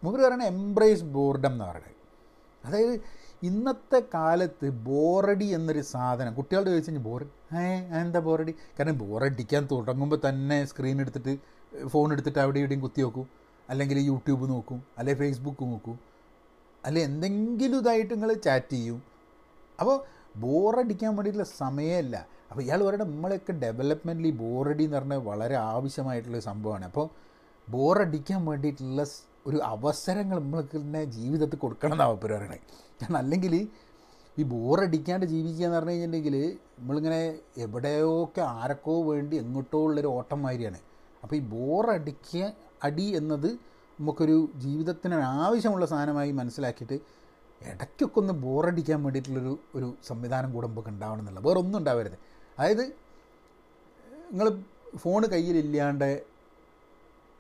[0.04, 1.97] മുമ്പ് പറയുന്നത് എംബ്രേസ് ബോർഡം എന്ന് പറയുന്നത്.
[2.68, 2.96] അതായത്
[3.48, 7.22] ഇന്നത്തെ കാലത്ത് ബോറടി എന്നൊരു സാധനം കുട്ടികളുടെ ചോദിച്ചു കഴിഞ്ഞാൽ ബോർ
[7.62, 7.66] ഏ
[8.00, 8.54] എന്താ ബോറടി?
[8.78, 11.34] കാരണം ബോറടിക്കാൻ തുടങ്ങുമ്പോൾ തന്നെ സ്ക്രീൻ എടുത്തിട്ട്
[11.94, 13.26] ഫോൺ എടുത്തിട്ട് അവിടെ ഇവിടെയും കുത്തി നോക്കും.
[13.70, 15.96] അല്ലെങ്കിൽ യൂട്യൂബ് നോക്കും അല്ലെങ്കിൽ ഫേസ്ബുക്ക് നോക്കും.
[16.84, 19.00] അല്ലെ എന്തെങ്കിലും ഇതായിട്ട് നിങ്ങൾ ചാറ്റ് ചെയ്യും.
[19.80, 19.96] അപ്പോൾ
[20.44, 22.16] ബോറടിക്കാൻ വേണ്ടിയിട്ടുള്ള സമയമല്ല
[22.50, 26.86] അപ്പോൾ ഇയാൾ പറയുന്നത് നമ്മളൊക്കെ ഡെവലപ്മെന്റിൽ ബോറടി എന്ന് പറഞ്ഞാൽ വളരെ ആവശ്യമായിട്ടുള്ള സംഭവമാണ്.
[26.92, 27.08] അപ്പോൾ
[27.68, 29.04] ബോറടിക്കാൻ വേണ്ടിയിട്ടുള്ള
[29.48, 32.58] ഒരു അവസരങ്ങൾ നമ്മൾക്ക് തന്നെ ജീവിതത്തിൽ കൊടുക്കണം എന്നാണ് അവർ പറയണേ.
[33.00, 33.54] കാരണം അല്ലെങ്കിൽ
[34.38, 36.36] ഈ ബോറടിക്കാണ്ട് ജീവിക്കുക എന്ന് പറഞ്ഞു കഴിഞ്ഞിട്ടുണ്ടെങ്കിൽ
[36.80, 37.22] നമ്മളിങ്ങനെ
[37.66, 40.80] എവിടെയൊക്കെ ആരൊക്കോ വേണ്ടി എങ്ങോട്ടോ ഉള്ളൊരു ഓട്ടം മാതിരിയാണ്.
[41.24, 43.50] അപ്പോൾ ഈ ബോറടിക്കുക അടി എന്നത്
[44.00, 46.98] നമുക്കൊരു ജീവിതത്തിന് ആവശ്യമുള്ള സാധനമായി മനസ്സിലാക്കിയിട്ട്
[47.62, 52.18] ഇടയ്ക്കൊക്കെ ഒന്ന് ബോറടിക്കാൻ വേണ്ടിയിട്ടുള്ളൊരു ഒരു സംവിധാനം കൂടെ നമുക്ക് ഉണ്ടാവണം എന്നുള്ള വേറെ ഒന്നും ഉണ്ടാവരുത്.
[52.58, 52.84] അതായത്
[54.32, 54.48] നിങ്ങൾ
[55.04, 56.10] ഫോൺ കയ്യിലില്ലാണ്ട്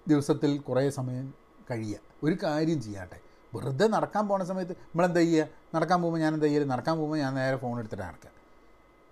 [0.08, 1.28] ദിവസത്തിൽ കുറേ സമയം
[1.71, 1.99] കഴിയുക.
[2.23, 3.17] ഒരു കാര്യം ചെയ്യാട്ടെ.
[3.56, 5.47] വെറുതെ നടക്കാൻ പോണ സമയത്ത് നമ്മളെന്താ ചെയ്യുക?
[5.75, 8.32] നടക്കാൻ പോകുമ്പോൾ ഞാൻ എന്താ ചെയ്യുക നടക്കാൻ പോകുമ്പോൾ ഞാൻ നേരെ ഫോൺ എടുത്തിട്ട് നടക്കുക.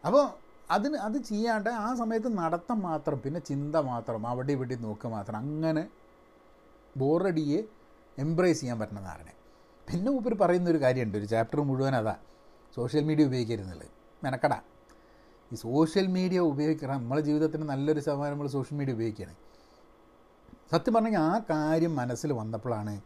[0.06, 5.38] അപ്പോൾ അതിന് അത് ചെയ്യാണ്ട് ആ സമയത്ത് നടത്തം മാത്രം പിന്നെ ചിന്ത മാത്രം അവിടെ ഇവിടെ നോക്കുക മാത്രം
[5.38, 5.89] അങ്ങനെ
[6.98, 7.60] ബോറടിയെ
[8.18, 9.30] എംബ്രേസ് ചെയ്യാൻ പറ്റുന്ന ധാരണ.
[9.88, 11.18] പിന്നെ ഉപ്പർ പറയുന്ന ഒരു കാര്യമുണ്ട്.
[11.18, 12.15] ഒരു ചാപ്റ്റർ മുഴുവൻ അതാ.
[12.76, 13.89] സോഷ്യൽ മീഡിയ ഉപയോഗിക്കരുന്നുള്ളത്.
[14.24, 14.54] മെനക്കട.
[15.52, 19.36] ഈ സോഷ്യൽ മീഡിയ ഉപയോഗിക്കണം നമ്മളെ ജീവിതത്തിന് നല്ലൊരു ശതമാനം നമ്മൾ സോഷ്യൽ മീഡിയ ഉപയോഗിക്കുകയാണ്.
[20.71, 23.01] സത്യം പറഞ്ഞാൽ ആ കാര്യം മനസ്സിൽ വന്നപ്പോഴാണ്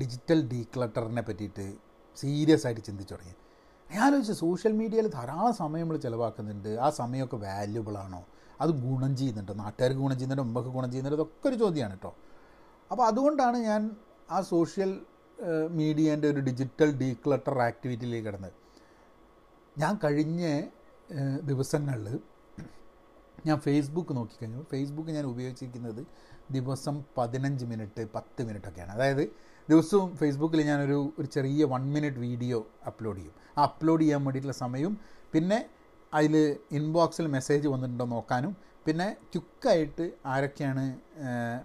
[0.00, 1.74] ഡിജിറ്റൽ ഡീക്ലട്ടറിനെ പറ്റിയിട്ട്
[2.16, 3.34] സീരിയസ് ആയിട്ട് ചിന്തിച്ചു തുടങ്ങി
[3.94, 6.68] ഞാൻ ആലോചിച്ചു സോഷ്യൽ മീഡിയയിൽ ധാരാളം സമയം നമ്മൾ ചിലവാക്കുന്നുണ്ട്.
[6.68, 8.26] ആ സമയമൊക്കെ വാല്യുബിൾ ആണോ?
[8.60, 9.54] അത് ഗുണം ചെയ്യുന്നുണ്ടോ?
[9.54, 10.42] നാട്ടുകാർക്ക് ഗുണം ചെയ്യുന്നുണ്ടോ?
[10.42, 11.24] മുമ്പൊക്കെ ഗുണം ചെയ്യുന്നുണ്ടോ?
[11.24, 12.16] ഇതൊക്കെ ഒരു ചോദ്യമാണ് കേട്ടോ.
[12.90, 13.90] അപ്പോൾ അതുകൊണ്ടാണ് ഞാൻ
[14.30, 15.00] ആ സോഷ്യൽ
[15.70, 18.52] മീഡിയേന്റെ ഒരു ഡിജിറ്റൽ ഡീക്ലട്ടർ ആക്ടിവിറ്റിയിലേക്ക് കിടന്നത്.
[19.78, 20.62] ഞാൻ കഴിഞ്ഞ
[21.44, 22.20] ദിവസങ്ങളിൽ
[23.46, 24.66] ഞാൻ ഫേസ്ബുക്ക് നോക്കിക്കഴിഞ്ഞു.
[24.70, 26.06] ഫേസ്ബുക്ക് ഞാൻ ഉപയോഗിച്ചിരിക്കുന്നത്
[26.56, 28.92] ദിവസം പതിനഞ്ച് മിനിറ്റ് പത്ത് മിനിറ്റൊക്കെയാണ്.
[28.96, 29.24] അതായത്
[29.70, 32.58] ദിവസവും ഫേസ്ബുക്കിൽ ഞാനൊരു ഒരു ചെറിയ വൺ മിനിറ്റ് വീഡിയോ
[32.90, 33.34] അപ്ലോഡ് ചെയ്യും.
[33.58, 34.94] ആ അപ്ലോഡ് ചെയ്യാൻ വേണ്ടിയിട്ടുള്ള സമയവും
[35.32, 35.58] പിന്നെ
[36.12, 36.34] അതിൽ
[36.78, 38.52] ഇൻബോക്സിൽ മെസ്സേജ് വന്നിട്ടുണ്ടോ നോക്കാനും
[38.86, 40.84] പിന്നെ ക്യുക്കായിട്ട് ആരൊക്കെയാണ്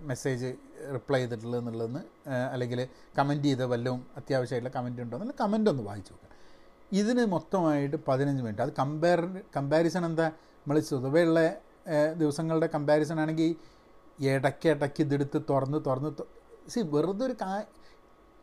[0.10, 0.50] മെസ്സേജ്
[0.96, 2.02] റിപ്ലൈ ചെയ്തിട്ടുള്ളത് എന്നുള്ളതെന്ന്
[2.54, 2.80] അല്ലെങ്കിൽ
[3.18, 6.30] കമന്റ് ചെയ്ത വല്ലതും അത്യാവശ്യമായിട്ടുള്ള കമന്റ് ഉണ്ടോ എന്നുള്ള കമന്റ് ഒന്ന് വായിച്ചു നോക്കുക
[7.00, 8.64] ഇതിന് മൊത്തമായിട്ട് പതിനഞ്ച് മിനിറ്റ്.
[8.66, 9.22] അത് കമ്പയർ
[9.56, 10.28] കമ്പാരിസൺ എന്താ?
[10.62, 11.40] നമ്മൾ സ്വതവേ ഉള്ള
[12.22, 13.50] ദിവസങ്ങളുടെ കമ്പാരിസൺ ആണെങ്കിൽ
[14.20, 16.12] ഇടയ്ക്ക് ഇടയ്ക്ക് ഇതെടുത്ത് തുറന്ന് തുറന്ന്
[16.70, 17.66] സി വെറുതെ ഒരു കാ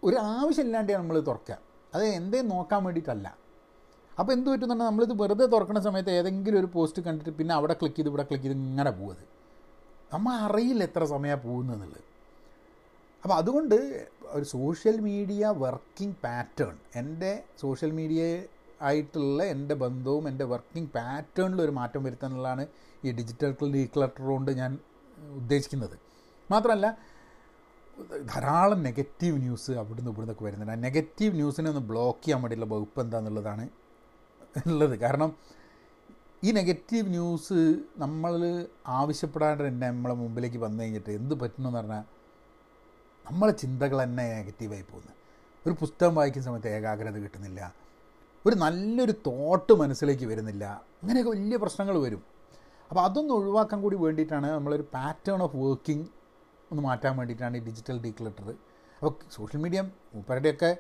[0.03, 1.57] ഒരു ആവശ്യമില്ലാണ്ടാണ് നമ്മൾ തുറക്കുക.
[1.95, 3.27] അത് എന്തേ നോക്കാൻ വേണ്ടിയിട്ടല്ല.
[4.19, 8.09] അപ്പോൾ എന്ത് പറ്റുന്നുണ്ടെങ്കിൽ നമ്മളിത് വെറുതെ തുറക്കുന്ന സമയത്ത് ഏതെങ്കിലും ഒരു പോസ്റ്റ് കണ്ടിട്ട് പിന്നെ അവിടെ ക്ലിക്ക് ചെയ്ത്
[8.09, 9.27] ഇവിടെ ക്ലിക്ക് ചെയ്ത് ഇങ്ങനെ പോകുന്നത്
[10.13, 12.07] നമ്മൾ അറിയില്ല എത്ര സമയമാണ് പോകുന്നതെന്നുള്ളത്
[13.25, 18.45] അപ്പോൾ അതുകൊണ്ട് ഒരു സോഷ്യൽ മീഡിയ വർക്കിംഗ് പാറ്റേൺ എന്റെ സോഷ്യൽ മീഡിയ
[18.83, 22.69] ആയിട്ടുള്ള എന്റെ ബന്ധവും എന്റെ വർക്കിംഗ് പാറ്റേണിൽ ഒരു മാറ്റം വരുത്താനുള്ളതാണ്
[23.05, 24.79] ഈ ഡിജിറ്റൽ ഡീക്ലറ്റർ കൊണ്ട് ഞാൻ
[25.29, 25.99] ഉദ്ദേശിക്കുന്നത്.
[26.51, 26.99] മാത്രമല്ല
[28.35, 30.73] ധാരാളം നെഗറ്റീവ് ന്യൂസ് അവിടുന്ന് ഇവിടുന്നൊക്കെ വരുന്നുണ്ട്.
[30.73, 33.69] ആ നെഗറ്റീവ് ന്യൂസിനെ ഒന്ന് ബ്ലോക്ക് ചെയ്യാൻ വേണ്ടിയുള്ള വകുപ്പ് എന്താണെന്നുള്ളതാണ്
[34.67, 34.99] ഉള്ളത്.
[34.99, 35.37] കാരണം
[36.45, 42.05] ഈ നെഗറ്റീവ് ന്യൂസ് നമ്മൾ ആവശ്യപ്പെടാണ്ട് തന്നെ നമ്മളെ മുമ്പിലേക്ക് വന്നു കഴിഞ്ഞിട്ട് എന്ത് പറ്റണമെന്ന് പറഞ്ഞാൽ
[43.31, 45.17] നമ്മളെ ചിന്തകൾ തന്നെ നെഗറ്റീവായി പോകുന്നത്
[45.67, 47.75] ഒരു പുസ്തകം വായിക്കുന്ന സമയത്ത് ഏകാഗ്രത കിട്ടുന്നില്ല.
[48.47, 50.65] ഒരു നല്ലൊരു തോട്ട് മനസ്സിലേക്ക് വരുന്നില്ല.
[51.03, 52.40] അങ്ങനെയൊക്കെ വലിയ പ്രശ്നങ്ങൾ വരും.
[52.91, 56.07] അപ്പോൾ അതൊന്ന് ഒഴിവാക്കാൻ കൂടി വേണ്ടിയിട്ടാണ് നമ്മളൊരു പാറ്റേൺ ഓഫ് വർക്കിംഗ്
[56.71, 58.49] ഒന്ന് മാറ്റാൻ വേണ്ടിയിട്ടാണ് ഈ ഡിജിറ്റൽ ഡീക്ലട്ടർ
[58.99, 59.81] അപ്പോൾ സോഷ്യൽ മീഡിയ
[60.15, 60.77] മൂപ്പരുടെയൊക്കെ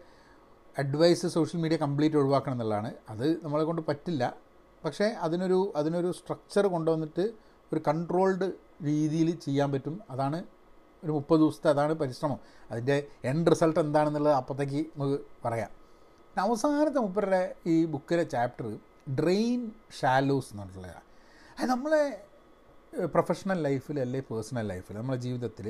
[0.78, 2.94] അഡ്വൈസ് സോഷ്യൽ മീഡിയ കംപ്ലീറ്റ് ഒഴിവാക്കണം എന്നുള്ളതാണ്.
[3.08, 4.34] അത് നമ്മളെ കൊണ്ട് പറ്റില്ല.
[4.84, 7.32] പക്ഷേ അതിനൊരു അതിനൊരു സ്ട്രക്ചർ കൊണ്ടുവന്നിട്ട്
[7.72, 8.52] ഒരു കൺട്രോൾഡ്
[8.84, 10.00] രീതിയിൽ ചെയ്യാൻ പറ്റും.
[10.10, 10.44] അതാണ്
[11.04, 12.38] ഒരു മുപ്പത് ദിവസത്തെ അതാണ് പരിശ്രമം.
[12.70, 15.70] അതിന്റെ എൻഡ് റിസൾട്ട് എന്താണെന്നുള്ളത് അപ്പോഴത്തേക്ക് നമുക്ക് പറയാം.
[16.38, 18.78] അവസാനത്തെ മുപ്പരുടെ ഈ ബുക്കിലെ ചാപ്റ്റർ
[19.20, 19.70] ഡ്രെയിൻ
[20.00, 21.09] ഷാലോസ് എന്ന് പറഞ്ഞിട്ടുള്ളതാണ്
[21.60, 22.02] അത് നമ്മളെ
[23.14, 25.66] പ്രൊഫഷണൽ ലൈഫിൽ അല്ലെങ്കിൽ പേഴ്സണൽ ലൈഫിൽ നമ്മളെ ജീവിതത്തിൽ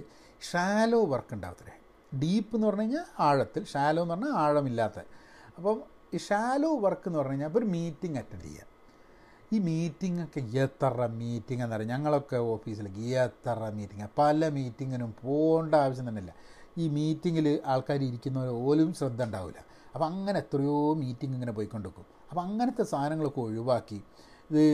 [0.51, 1.75] ഷാലോ വർക്ക് ഉണ്ടാകത്തില്ലേ
[2.23, 4.99] ഡീപ്പ് എന്ന് പറഞ്ഞു കഴിഞ്ഞാൽ ആഴത്തിൽ ഷാലോ എന്ന് പറഞ്ഞാൽ ആഴമില്ലാത്ത.
[5.57, 5.79] അപ്പം
[6.15, 8.67] ഈ ഷാലോ വർക്ക് എന്ന് പറഞ്ഞു കഴിഞ്ഞാൽ ഒരു മീറ്റിംഗ് അറ്റൻഡ് ചെയ്യുക
[9.53, 16.09] ഈ മീറ്റിംഗ് ഒക്കെ എത്ര മീറ്റിംഗ് എന്ന് പറയുക ഞങ്ങളൊക്കെ ഓഫീസിലേക്ക് എത്ര മീറ്റിംഗ് പല മീറ്റിങ്ങിനും പോകേണ്ട ആവശ്യം
[16.09, 16.33] തന്നെയില്ല.
[16.79, 19.61] ഈ മീറ്റിങ്ങിൽ ആൾക്കാർ ഇരിക്കുന്നവർ പോലും ശ്രദ്ധ ഉണ്ടാവില്ല.
[19.95, 22.07] അപ്പോൾ അങ്ങനെ എത്രയോ മീറ്റിംഗ് ഇങ്ങനെ പോയിക്കൊണ്ടിരിക്കും.
[22.31, 24.03] അപ്പോൾ അങ്ങനത്തെ സാധനങ്ങളൊക്കെ ഒഴിവാക്കി
[24.51, 24.65] ഇത്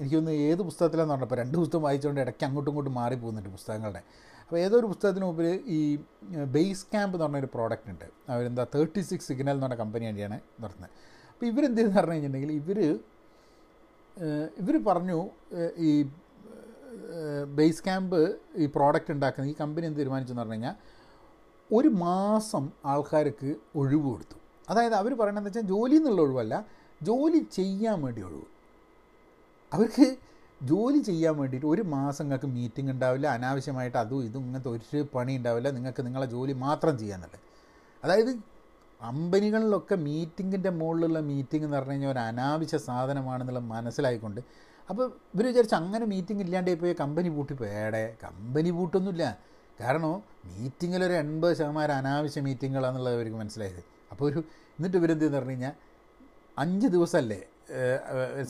[0.00, 4.02] എനിക്ക് തോന്നുന്നു ഏത് പുസ്തകത്തിലാണെന്ന് പറഞ്ഞപ്പോൾ രണ്ട് പുസ്തകം വായിച്ചുകൊണ്ട് ഇടയ്ക്ക് അങ്ങോട്ടും ഇങ്ങോട്ടും മാറി പോകുന്നുണ്ട് പുസ്തകങ്ങളുടെ.
[4.44, 5.80] അപ്പോൾ ഏതൊരു പുസ്തകത്തിന് മുമ്പിൽ ഈ
[6.54, 8.06] ബേസ് ക്യാമ്പ് എന്ന് പറഞ്ഞൊരു പ്രോഡക്റ്റ് ഉണ്ട്.
[8.32, 10.92] അവരെന്താ തേർട്ടി സിക്സ് സിഗ്നൽ എന്ന് പറഞ്ഞ കമ്പനി വേണ്ടിയാണ് നടത്തുന്നത്
[11.32, 12.78] അപ്പോൾ ഇവരെന്ത് ചെയ്തെന്ന് പറഞ്ഞു കഴിഞ്ഞിട്ടുണ്ടെങ്കിൽ ഇവർ
[14.62, 15.18] ഇവർ പറഞ്ഞു
[15.88, 15.90] ഈ
[17.58, 18.18] ബേസ് ക്യാമ്പ്
[18.62, 20.76] ഈ പ്രോഡക്റ്റ് ഉണ്ടാക്കുന്ന ഈ കമ്പനി എന്ത് തീരുമാനിച്ചു എന്ന് പറഞ്ഞു കഴിഞ്ഞാൽ
[21.70, 24.36] ഒരു മാസം ആൾക്കാർക്ക് ഒഴിവ് കൊടുത്തു.
[24.70, 26.54] അതായത് അവർ പറയണതെന്ന് വെച്ചാൽ ജോലി എന്നുള്ള ഒഴിവല്ല
[27.08, 28.46] ജോലി ചെയ്യാൻ വേണ്ടി ഒഴിവ്.
[29.74, 30.06] അവർക്ക്
[30.60, 35.68] ജോലി ചെയ്യാൻ വേണ്ടിയിട്ട് ഒരു മാസം നിങ്ങൾക്ക് മീറ്റിംഗ് ഉണ്ടാവില്ല അനാവശ്യമായിട്ട് അതും ഇതും ഇങ്ങനത്തെ ഒരു പണി ഉണ്ടാവില്ല
[35.70, 37.38] നിങ്ങൾക്ക് നിങ്ങളെ ജോലി മാത്രം ചെയ്യാനല്ല
[38.02, 38.32] അതായത്
[39.00, 44.40] കമ്പനികളിലൊക്കെ മീറ്റിങ്ങിന്റെ മുകളിലുള്ള മീറ്റിംഗ് എന്ന് പറഞ്ഞു കഴിഞ്ഞാൽ ഒരു അനാവശ്യ സാധനമാണെന്നുള്ളത് മനസ്സിലായിക്കൊണ്ട്
[44.90, 49.24] അപ്പോൾ ഇവർ വിചാരിച്ചു അങ്ങനെ മീറ്റിംഗ് ഇല്ലാണ്ടേ പോയി കമ്പനി പൂട്ടി പേടെ കമ്പനി പൂട്ടൊന്നുമില്ല.
[49.80, 50.12] കാരണം
[50.48, 53.82] മീറ്റിങ്ങിലൊരു എൺപത് ശതമാനം അനാവശ്യ മീറ്റിങ്ങുകളാണെന്നുള്ളത് അവർക്ക് മനസ്സിലായത്.
[54.12, 54.40] അപ്പോൾ ഒരു
[54.78, 55.74] എന്നിട്ട് ഇവരെന്ത് പറഞ്ഞു കഴിഞ്ഞാൽ
[56.56, 57.40] അഞ്ച് ദിവസമല്ലേ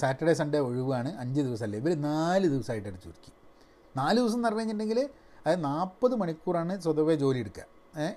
[0.01, 1.17] സാറ്റർഡേ സൺഡേ ഒഴിവാണ്.
[1.23, 1.79] അഞ്ച് ദിവസമല്ലേ?
[1.79, 3.33] ഇവർ നാല് ദിവസമായിട്ട് അടിച്ചു ചുരുക്കി
[3.97, 5.09] നാല് ദിവസം എന്ന് പറഞ്ഞു കഴിഞ്ഞിട്ടുണ്ടെങ്കിൽ
[5.41, 7.65] അതായത് നാൽപ്പത് മണിക്കൂറാണ് സ്വതവേ ജോലി എടുക്കുക.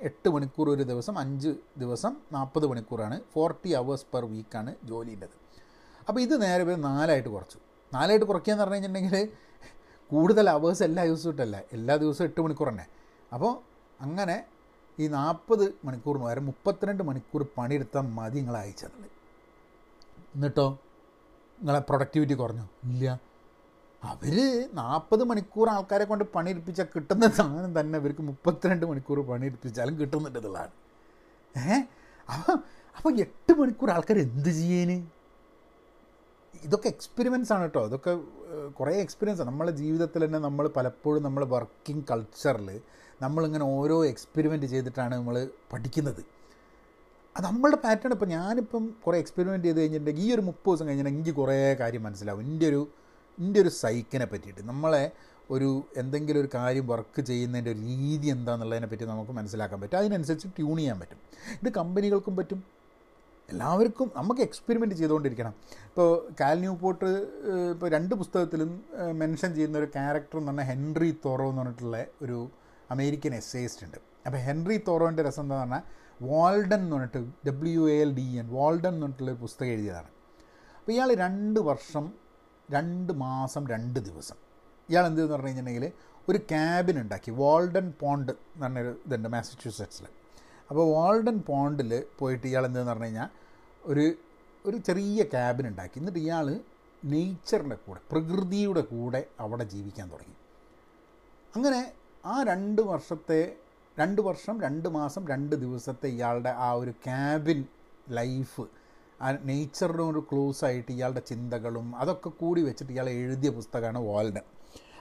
[0.08, 3.22] എട്ട് മണിക്കൂർ ഒരു ദിവസം അഞ്ച് ദിവസം നാൽപ്പത് മണിക്കൂറാണ്.
[3.34, 5.36] ഫോർട്ടി അവേഴ്സ് പെർ വീക്കാണ് ജോലിന്റെത്.
[6.08, 7.60] അപ്പോൾ ഇത് നേരെ ഇവർ നാലായിട്ട് കുറച്ചു.
[7.94, 9.30] നാലായിട്ട് കുറയ്ക്കുക എന്ന് പറഞ്ഞു കഴിഞ്ഞിട്ടുണ്ടെങ്കിൽ
[10.12, 11.58] കൂടുതൽ അവേഴ്സ് എല്ലാ ദിവസവും ഇട്ടല്ല.
[11.74, 12.88] എല്ലാ ദിവസവും എട്ട് മണിക്കൂർ തന്നെ.
[13.34, 13.54] അപ്പോൾ
[14.02, 14.46] അങ്ങനെ
[15.00, 19.00] ഈ നാൽപ്പത് മണിക്കൂറിന് പകരം മുപ്പത്തിരണ്ട് മണിക്കൂർ പണിയെടുത്താൽ മതി നിങ്ങൾ അയച്ചത്
[20.36, 20.68] എന്നിട്ടോ?
[21.60, 22.62] നിങ്ങളെ പ്രൊഡക്ടിവിറ്റി കുറഞ്ഞു.
[22.84, 23.20] ഇല്ല.
[24.04, 30.72] അവർ നാൽപ്പത് മണിക്കൂർ ആൾക്കാരെ കൊണ്ട് പണിയെടുപ്പിച്ചാൽ കിട്ടുന്ന സാധനം തന്നെ ഇവർക്ക് മുപ്പത്തിരണ്ട് മണിക്കൂർ പണിയെടുപ്പിച്ചാലും കിട്ടുന്നുണ്ട് എന്നുള്ളതാണ്.
[31.58, 31.82] ഏ?
[32.34, 32.64] അപ്പം
[32.98, 35.08] അപ്പം എട്ട് മണിക്കൂർ ആൾക്കാർ എന്ത് ചെയ്യാന്?
[36.64, 38.18] ഇതൊക്കെ എക്സ്പീരിയൻസ് ആണ് കേട്ടോ ഇതൊക്കെ
[38.70, 39.50] കുറേ എക്സ്പീരിയൻസ് ആണ്.
[39.50, 42.82] നമ്മളെ ജീവിതത്തിൽ തന്നെ നമ്മൾ പലപ്പോഴും നമ്മൾ വർക്കിംഗ് കൾച്ചറിൽ
[43.22, 46.37] നമ്മളിങ്ങനെ ഓരോ എക്സ്പെരിമെന്റ് ചെയ്തിട്ടാണ് നമ്മൾ പഠിക്കുന്നത്.
[47.38, 51.40] അത് നമ്മളുടെ പാറ്റേൺ ഇപ്പം ഞാനിപ്പം കുറേ എക്സ്പെരിമെന്റ് ചെയ്ത് കഴിഞ്ഞിട്ടുണ്ടെങ്കിൽ ഈ ഒരു മുപ്പത് ദിവസം കഴിഞ്ഞിട്ടുണ്ടെങ്കിൽ എനിക്ക്
[51.40, 52.42] കുറേ കാര്യം മനസ്സിലാവും.
[52.42, 52.88] എന്റെ ഒരു
[53.40, 54.62] എന്റെ ഒരു സൈക്കിനെ പറ്റിയിട്ട്.
[54.62, 55.12] നമ്മളെ
[55.52, 59.98] ഒരു എന്തെങ്കിലും ഒരു കാര്യം വർക്ക് ചെയ്യുന്നതിന്റെ ഒരു രീതി എന്താണെന്നുള്ളതിനെ പറ്റി നമുക്ക് മനസ്സിലാക്കാൻ പറ്റും.
[59.98, 61.20] അതിനനുസരിച്ച് ട്യൂൺ ചെയ്യാൻ പറ്റും.
[61.64, 62.64] ഇത് കമ്പനികൾക്കും പറ്റും.
[63.50, 65.54] എല്ലാവർക്കും നമുക്ക് എക്സ്പെരിമെന്റ് ചെയ്തുകൊണ്ടിരിക്കണം.
[65.86, 67.06] ഇപ്പോൾ കാൽ ന്യൂ ന്യൂപോർട്ട്
[67.74, 72.50] ഇപ്പോൾ രണ്ട് പുസ്തകത്തിലും മെൻഷൻ ചെയ്യുന്ന ഒരു ക്യാരക്ടർ എന്ന് പറഞ്ഞാൽ ഹെൻറി തോറോ എന്ന് പറഞ്ഞിട്ടുള്ള ഒരു
[72.92, 73.98] അമേരിക്കൻ എസ്സേയിസ്റ്റ് ഉണ്ട്.
[74.26, 79.02] അപ്പോൾ ഹെൻറി തോറോന്റെ രസം എന്താണെന്ന് പറഞ്ഞാൽ വാൾഡൻ എന്ന് പറഞ്ഞിട്ട് W L D N Walden എന്ന്
[79.02, 80.08] പറഞ്ഞിട്ടുള്ള ഒരു പുസ്തകം എഴുതിയതാണ്.
[80.80, 82.14] അപ്പോൾ ഇയാൾ രണ്ട് വർഷം
[82.72, 84.36] രണ്ട് മാസം രണ്ട് ദിവസം.
[84.90, 85.92] ഇയാൾ എന്ത് എന്ന് പറഞ്ഞു കഴിഞ്ഞിട്ടുണ്ടെങ്കിൽ
[86.30, 90.06] ഒരു ക്യാബിൻ ഉണ്ടാക്കി വാൾഡൻ പോണ്ട് എന്ന് പറഞ്ഞൊരു ഇതുണ്ട് മാസച്യൂസെറ്റ്സിൽ
[90.70, 93.30] അപ്പോൾ വാൾഡൻ പോണ്ടിൽ പോയിട്ട് ഇയാൾ എന്തെന്ന് പറഞ്ഞു കഴിഞ്ഞാൽ
[93.84, 94.14] ഒരു
[94.66, 96.00] ഒരു ചെറിയ ക്യാബിൻ ഉണ്ടാക്കി.
[96.00, 96.60] എന്നിട്ട് ഇയാൾ
[97.06, 100.36] നേച്ചറിന്റെ കൂടെ പ്രകൃതിയുടെ കൂടെ അവിടെ ജീവിക്കാൻ തുടങ്ങി.
[101.56, 101.94] അങ്ങനെ
[102.26, 103.56] ആ രണ്ട് വർഷത്തെ
[103.98, 107.60] രണ്ട് വർഷം രണ്ട് മാസം രണ്ട് ദിവസത്തെ ഇയാളുടെ ആ ഒരു ക്യാബിൻ
[108.10, 108.64] ലൈഫ്
[109.22, 114.46] ആ നേച്ചറിനോട് ക്ലോസ് ആയിട്ട് ഇയാളുടെ ചിന്തകളും അതൊക്കെ കൂടി വെച്ചിട്ട് ഇയാൾ എഴുതിയ പുസ്തകമാണ് വാൾഡൻ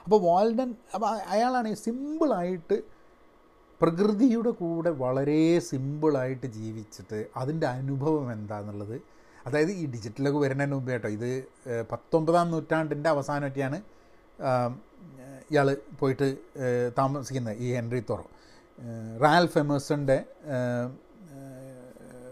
[0.04, 2.76] അപ്പോൾ വാൾഡൻ അപ്പോൾ അയാളാണ് സിമ്പിളായിട്ട്
[3.80, 8.96] പ്രകൃതിയുടെ കൂടെ വളരെ സിമ്പിളായിട്ട് ജീവിച്ചിട്ട് അതിന്റെ അനുഭവം എന്താണെന്നുള്ളത്
[9.46, 11.30] അതായത് ഈ ഡിജിറ്റലൊക്കെ വരുന്നതിന് മുമ്പേ കേട്ടോ ഇത്
[11.90, 13.78] പത്തൊമ്പതാം നൂറ്റാണ്ടിന്റെ അവസാനമൊക്കെയാണ്
[15.50, 16.28] ഇയാൾ പോയിട്ട്
[16.98, 18.24] താമസിക്കുന്നത് ഈ ഹെൻറി തോറോ.
[19.20, 20.24] റാൽഫ് എമേഴ്സന്റെ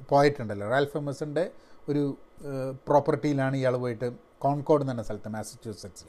[0.09, 1.51] പോയിട്ട് ഉണ്ടല്ലോ റാൽഫ് എമേഴ്സന്റെ
[1.89, 2.19] ഒരു
[2.89, 6.09] പ്രോപ്പർട്ടിയിലാണ് ഇയാൾ പോയിട്ട് കോൺകോഡ് എന്ന സ്ഥലത്ത് മാസച്യൂസെറ്റ്സിൽ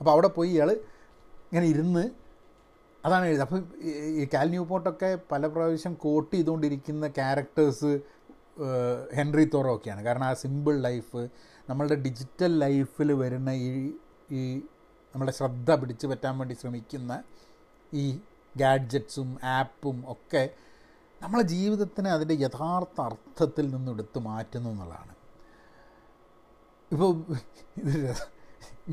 [0.00, 0.70] അപ്പോൾ അവിടെ പോയി ഇയാൾ
[1.50, 2.04] ഇങ്ങനെ ഇരുന്ന്
[3.04, 3.60] അതാണ് എഴുതുക അപ്പോൾ
[4.20, 8.00] ഈ കാൽ ന്യൂപോർട്ടൊക്കെ പല പ്രാവശ്യം കോട്ട് ചെയ്തുകൊണ്ടിരിക്കുന്ന ക്യാരക്ടേഴ്സ്
[9.14, 10.02] ഹെൻറി തോറോ ഒക്കെയാണ്.
[10.04, 11.28] കാരണം ആ സിമ്പിൾ ലൈഫ്
[11.70, 13.92] നമ്മളുടെ ഡിജിറ്റൽ ലൈഫിൽ വരുന്ന ഈ
[14.30, 14.62] ഈ
[15.14, 17.22] നമ്മുടെ ശ്രദ്ധ പിടിച്ചു പറ്റാൻ വേണ്ടി ശ്രമിക്കുന്ന
[17.94, 18.20] ഈ
[18.56, 20.48] ഗാഡ്ജറ്റ്സും ആപ്പും ഒക്കെ
[21.22, 25.14] നമ്മളെ ജീവിതത്തിനെ അതിന്റെ യഥാർത്ഥ അർത്ഥത്തിൽ നിന്ന് എടുത്തു മാറ്റുന്നു എന്നുള്ളതാണ്.
[26.92, 27.12] ഇപ്പോൾ
[27.76, 28.16] ഇത്.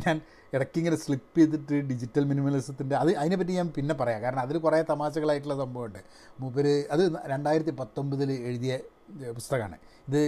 [0.07, 0.21] ഞാൻ
[0.53, 4.21] ഇടയ്ക്കിങ്ങനെ സ്ലിപ്പ് ചെയ്തിട്ട് ഡിജിറ്റൽ മിനിമലിസത്തിന്റെ അത് അതിനെപ്പറ്റി ഞാൻ പിന്നെ പറയാം.
[4.21, 5.99] കാരണം അതിൽ കുറേ തമാശകളായിട്ടുള്ള സംഭവമുണ്ട്.
[6.39, 8.79] മൂപ്പര് അത് രണ്ടായിരത്തി പത്തൊമ്പതിൽ എഴുതിയ
[9.31, 9.77] പുസ്തകമാണ്.
[10.07, 10.21] ഇത്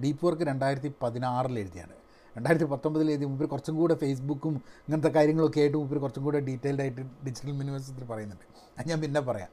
[0.00, 1.96] ഡീപ്പ് വർക്ക് രണ്ടായിരത്തി പതിനാറിൽ എഴുതിയാണ്.
[2.36, 7.00] രണ്ടായിരത്തി പത്തൊമ്പതിൽ എഴുതി മുമ്പിൽ കുറച്ചും കൂടെ ഫേസ്ബുക്കും ഇങ്ങനത്തെ കാര്യങ്ങളൊക്കെ ആയിട്ട് മുമ്പിൽ കുറച്ചും കൂടെ ഡീറ്റെയിൽഡ് ആയിട്ട്
[7.00, 8.44] ഡിജിറ്റൽ മിനിമലിസത്തിൽ പറയുന്നുണ്ട്.
[8.78, 9.48] അത് ഞാൻ പിന്നെ പറയാം.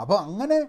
[0.00, 0.68] അപ്പോൾ അങ്ങനെ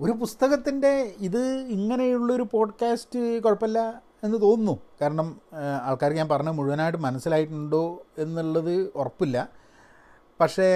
[0.00, 4.78] ഒരു പുസ്തകത്തിന്റെ ഇത് ഇങ്ങനെയുള്ളൊരു പോഡ്കാസ്റ്റ് കുഴപ്പമില്ല എന്ന് തോന്നുന്നു.
[5.00, 5.40] കാരണം
[5.82, 9.48] ആൾക്കാർക്ക് ഞാൻ പറഞ്ഞ മുഴുവനായിട്ട് മനസ്സിലായിട്ടുണ്ടോ എന്നുള്ളത് ഉറപ്പില്ല.
[10.40, 10.68] പക്ഷേ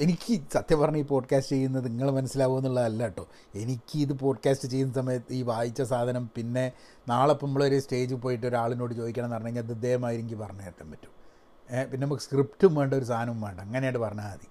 [0.00, 3.28] എനിക്ക് സത്യം പറഞ്ഞ ഈ പോഡ്കാസ്റ്റ് ചെയ്യുന്നത് നിങ്ങൾ മനസ്സിലാവുമോ എന്നുള്ളതല്ല കേട്ടോ.
[3.54, 6.72] എനിക്ക് ഇത് പോഡ്കാസ്റ്റ് ചെയ്യുന്ന സമയത്ത് ഈ വായിച്ച സാധനം പിന്നെ
[7.08, 10.90] നാളെ ഇപ്പം നമ്മളൊരു സ്റ്റേജിൽ പോയിട്ട് ഒരാളിനോട് ചോദിക്കണം എന്ന് പറഞ്ഞു കഴിഞ്ഞാൽ അത് ഇദ്ദേഹമായി എനിക്ക് പറഞ്ഞു തരാൻ
[10.90, 11.10] പറ്റും.
[11.90, 13.60] പിന്നെ നമുക്ക് സ്ക്രിപ്റ്റും വേണ്ട ഒരു സാധനവും വേണ്ട.
[13.60, 14.48] അങ്ങനെയായിട്ട് പറഞ്ഞാൽ മതി.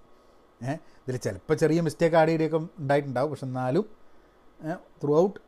[0.66, 0.78] ഏഹ്
[1.08, 3.30] ഇതിൽ ചിലപ്പോൾ ചെറിയ മിസ്റ്റേക്ക് ആടിയൊക്കെ ഉണ്ടായിട്ടുണ്ടാവും.
[3.30, 3.86] പക്ഷെ എന്നാലും
[5.02, 5.40] ത്രൂ ഔട്ട്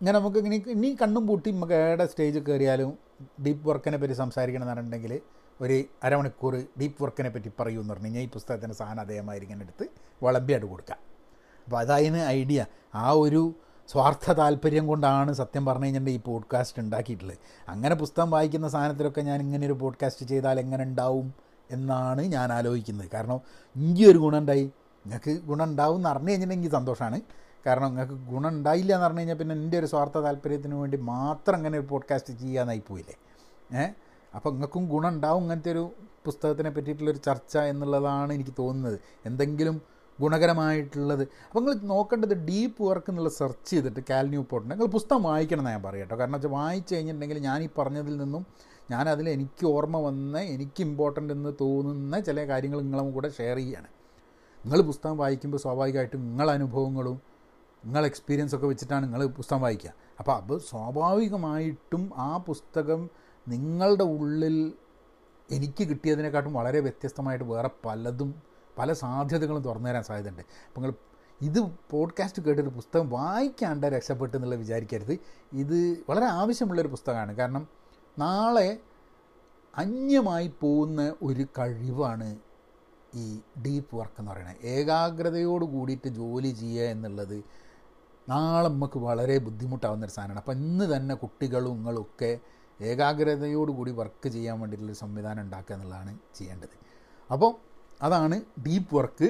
[0.00, 2.98] ഇങ്ങനെ നമുക്ക് ഇനി ഇനി കണ്ണും പൂട്ടി നമുക്ക് ഏടെ സ്റ്റേജിൽ കയറിയാലും
[3.46, 5.20] ഡീപ്പ് വർക്കിനെ പറ്റി സംസാരിക്കണം എന്ന് പറഞ്ഞിട്ടുണ്ടെങ്കിൽ
[5.60, 9.88] ഒരു അരമണിക്കൂർ ഡീപ്പ് വർക്കിനെ പറ്റി പറയൂ എന്ന് പറഞ്ഞു കഴിഞ്ഞാൽ ഈ പുസ്തകത്തിന്റെ സാധനം അദ്ദേഹമായി ഇങ്ങനെ എടുത്ത്
[10.24, 10.96] വിളമ്പിയായിട്ട് കൊടുക്കുക.
[11.64, 12.66] അപ്പോൾ അതായത് ഐഡിയ.
[12.94, 13.54] ആ ഒരു
[13.88, 17.38] സ്വാർത്ഥ താല്പര്യം കൊണ്ടാണ് സത്യം പറഞ്ഞു കഴിഞ്ഞിട്ടുണ്ടെങ്കിൽ ഈ പോഡ്കാസ്റ്റ് ഉണ്ടാക്കിയിട്ടുള്ളത്.
[17.68, 21.34] അങ്ങനെ പുസ്തകം വായിക്കുന്ന സാധനത്തിലൊക്കെ ഞാൻ ഇങ്ങനെ ഒരു പോഡ്കാസ്റ്റ് ചെയ്താൽ എങ്ങനെ ഉണ്ടാവും
[21.70, 23.10] എന്നാണ് ഞാൻ ആലോചിക്കുന്നത്.
[23.14, 23.40] കാരണം
[23.76, 24.64] എനിക്ക് ഒരു ഗുണം ഉണ്ടായി.
[25.06, 27.20] നിങ്ങൾക്ക് ഗുണം ഉണ്ടാവും എന്ന് അറിഞ്ഞു കഴിഞ്ഞിട്ടുണ്ടെങ്കിൽ സന്തോഷമാണ്.
[27.66, 31.78] കാരണം നിങ്ങൾക്ക് ഗുണം ഉണ്ടായില്ല എന്ന് പറഞ്ഞു കഴിഞ്ഞാൽ പിന്നെ എന്റെ ഒരു സ്വാർത്ഥ താല്പര്യത്തിന് വേണ്ടി മാത്രം അങ്ങനെ
[31.78, 33.14] ഒരു പോഡ്കാസ്റ്റ് ചെയ്യാനായി പോയില്ലേ?
[33.80, 33.94] ഏഹ്?
[34.36, 35.84] അപ്പോൾ നിങ്ങൾക്കും ഗുണം ഉണ്ടാവും ഇങ്ങനത്തെ ഒരു
[36.26, 38.98] പുസ്തകത്തിനെ പറ്റിയിട്ടുള്ളൊരു ചർച്ച എന്നുള്ളതാണ് എനിക്ക് തോന്നുന്നത്.
[39.28, 39.76] എന്തെങ്കിലും
[40.18, 41.22] ഗുണകരമായിട്ടുള്ളത്.
[41.48, 45.72] അപ്പോൾ നിങ്ങൾ നോക്കേണ്ടത് ഡീപ്പ് വർക്ക് എന്നുള്ള സെർച്ച് ചെയ്തിട്ട് കാൽ ന്യൂ പോർട്ട് നിങ്ങൾ പുസ്തകം വായിക്കണം എന്ന്
[45.74, 46.16] ഞാൻ പറയും കേട്ടോ.
[46.20, 48.44] കാരണം വെച്ചാൽ വായിച്ചു കഴിഞ്ഞിട്ടുണ്ടെങ്കിൽ ഞാൻ ഈ പറഞ്ഞതിൽ നിന്നും
[48.90, 53.88] ഞാനതിൽ എനിക്ക് ഓർമ്മ വന്ന എനിക്ക് ഇമ്പോർട്ടന്റ് എന്ന് തോന്നുന്ന ചില കാര്യങ്ങൾ നിങ്ങളും കൂടെ ഷെയർ ചെയ്യുകയാണ്
[54.64, 57.16] നിങ്ങൾ പുസ്തകം വായിക്കുമ്പോൾ സ്വാഭാവികമായിട്ടും നിങ്ങളെ അനുഭവങ്ങളും
[57.84, 59.90] നിങ്ങൾ എക്സ്പീരിയൻസ് ഒക്കെ വെച്ചിട്ടാണ് നിങ്ങൾ പുസ്തകം വായിക്കുക.
[60.20, 63.00] അപ്പോൾ അത് സ്വാഭാവികമായിട്ടും ആ പുസ്തകം
[63.48, 64.72] നിങ്ങളുടെ ഉള്ളിൽ
[65.50, 68.42] എനിക്ക് കിട്ടിയതിനെക്കാട്ടും വളരെ വ്യത്യസ്തമായിട്ട് വേറെ പലതും
[68.78, 70.42] പല സാധ്യതകളും തുറന്നു തരാൻ സാധ്യതയുണ്ട്.
[70.42, 70.94] അപ്പോൾ നിങ്ങൾ
[71.42, 75.18] ഇത് പോഡ്കാസ്റ്റ് കേട്ടൊരു പുസ്തകം വായിക്കാണ്ട് രക്ഷപ്പെട്ടു എന്നുള്ള വിചാരിക്കരുത്.
[75.52, 77.36] ഇത് വളരെ ആവശ്യമുള്ളൊരു പുസ്തകമാണ്.
[77.36, 77.68] കാരണം
[78.18, 78.78] നാളെ
[79.76, 82.38] അന്യമായി പോകുന്ന ഒരു കഴിവാണ്
[83.14, 84.56] ഈ ഡീപ്പ് വർക്ക് എന്ന് പറയുന്നത്.
[84.64, 87.44] ഏകാഗ്രതയോട് കൂടിയിട്ട് ജോലി ചെയ്യുക എന്നുള്ളത്
[88.28, 90.38] നാളെ നമുക്ക് വളരെ ബുദ്ധിമുട്ടാവുന്നൊരു സാധനമാണ്.
[90.38, 92.38] അപ്പം ഇന്ന് തന്നെ കുട്ടികളും നിങ്ങളൊക്കെ
[92.80, 96.76] ഏകാഗ്രതയോടുകൂടി വർക്ക് ചെയ്യാൻ വേണ്ടിയിട്ടുള്ള സംവിധാനം ഉണ്ടാക്കുക എന്നുള്ളതാണ് ചെയ്യേണ്ടത്.
[97.32, 97.54] അപ്പോൾ
[98.02, 99.24] അതാണ് ഡീപ്പ് വർക്ക്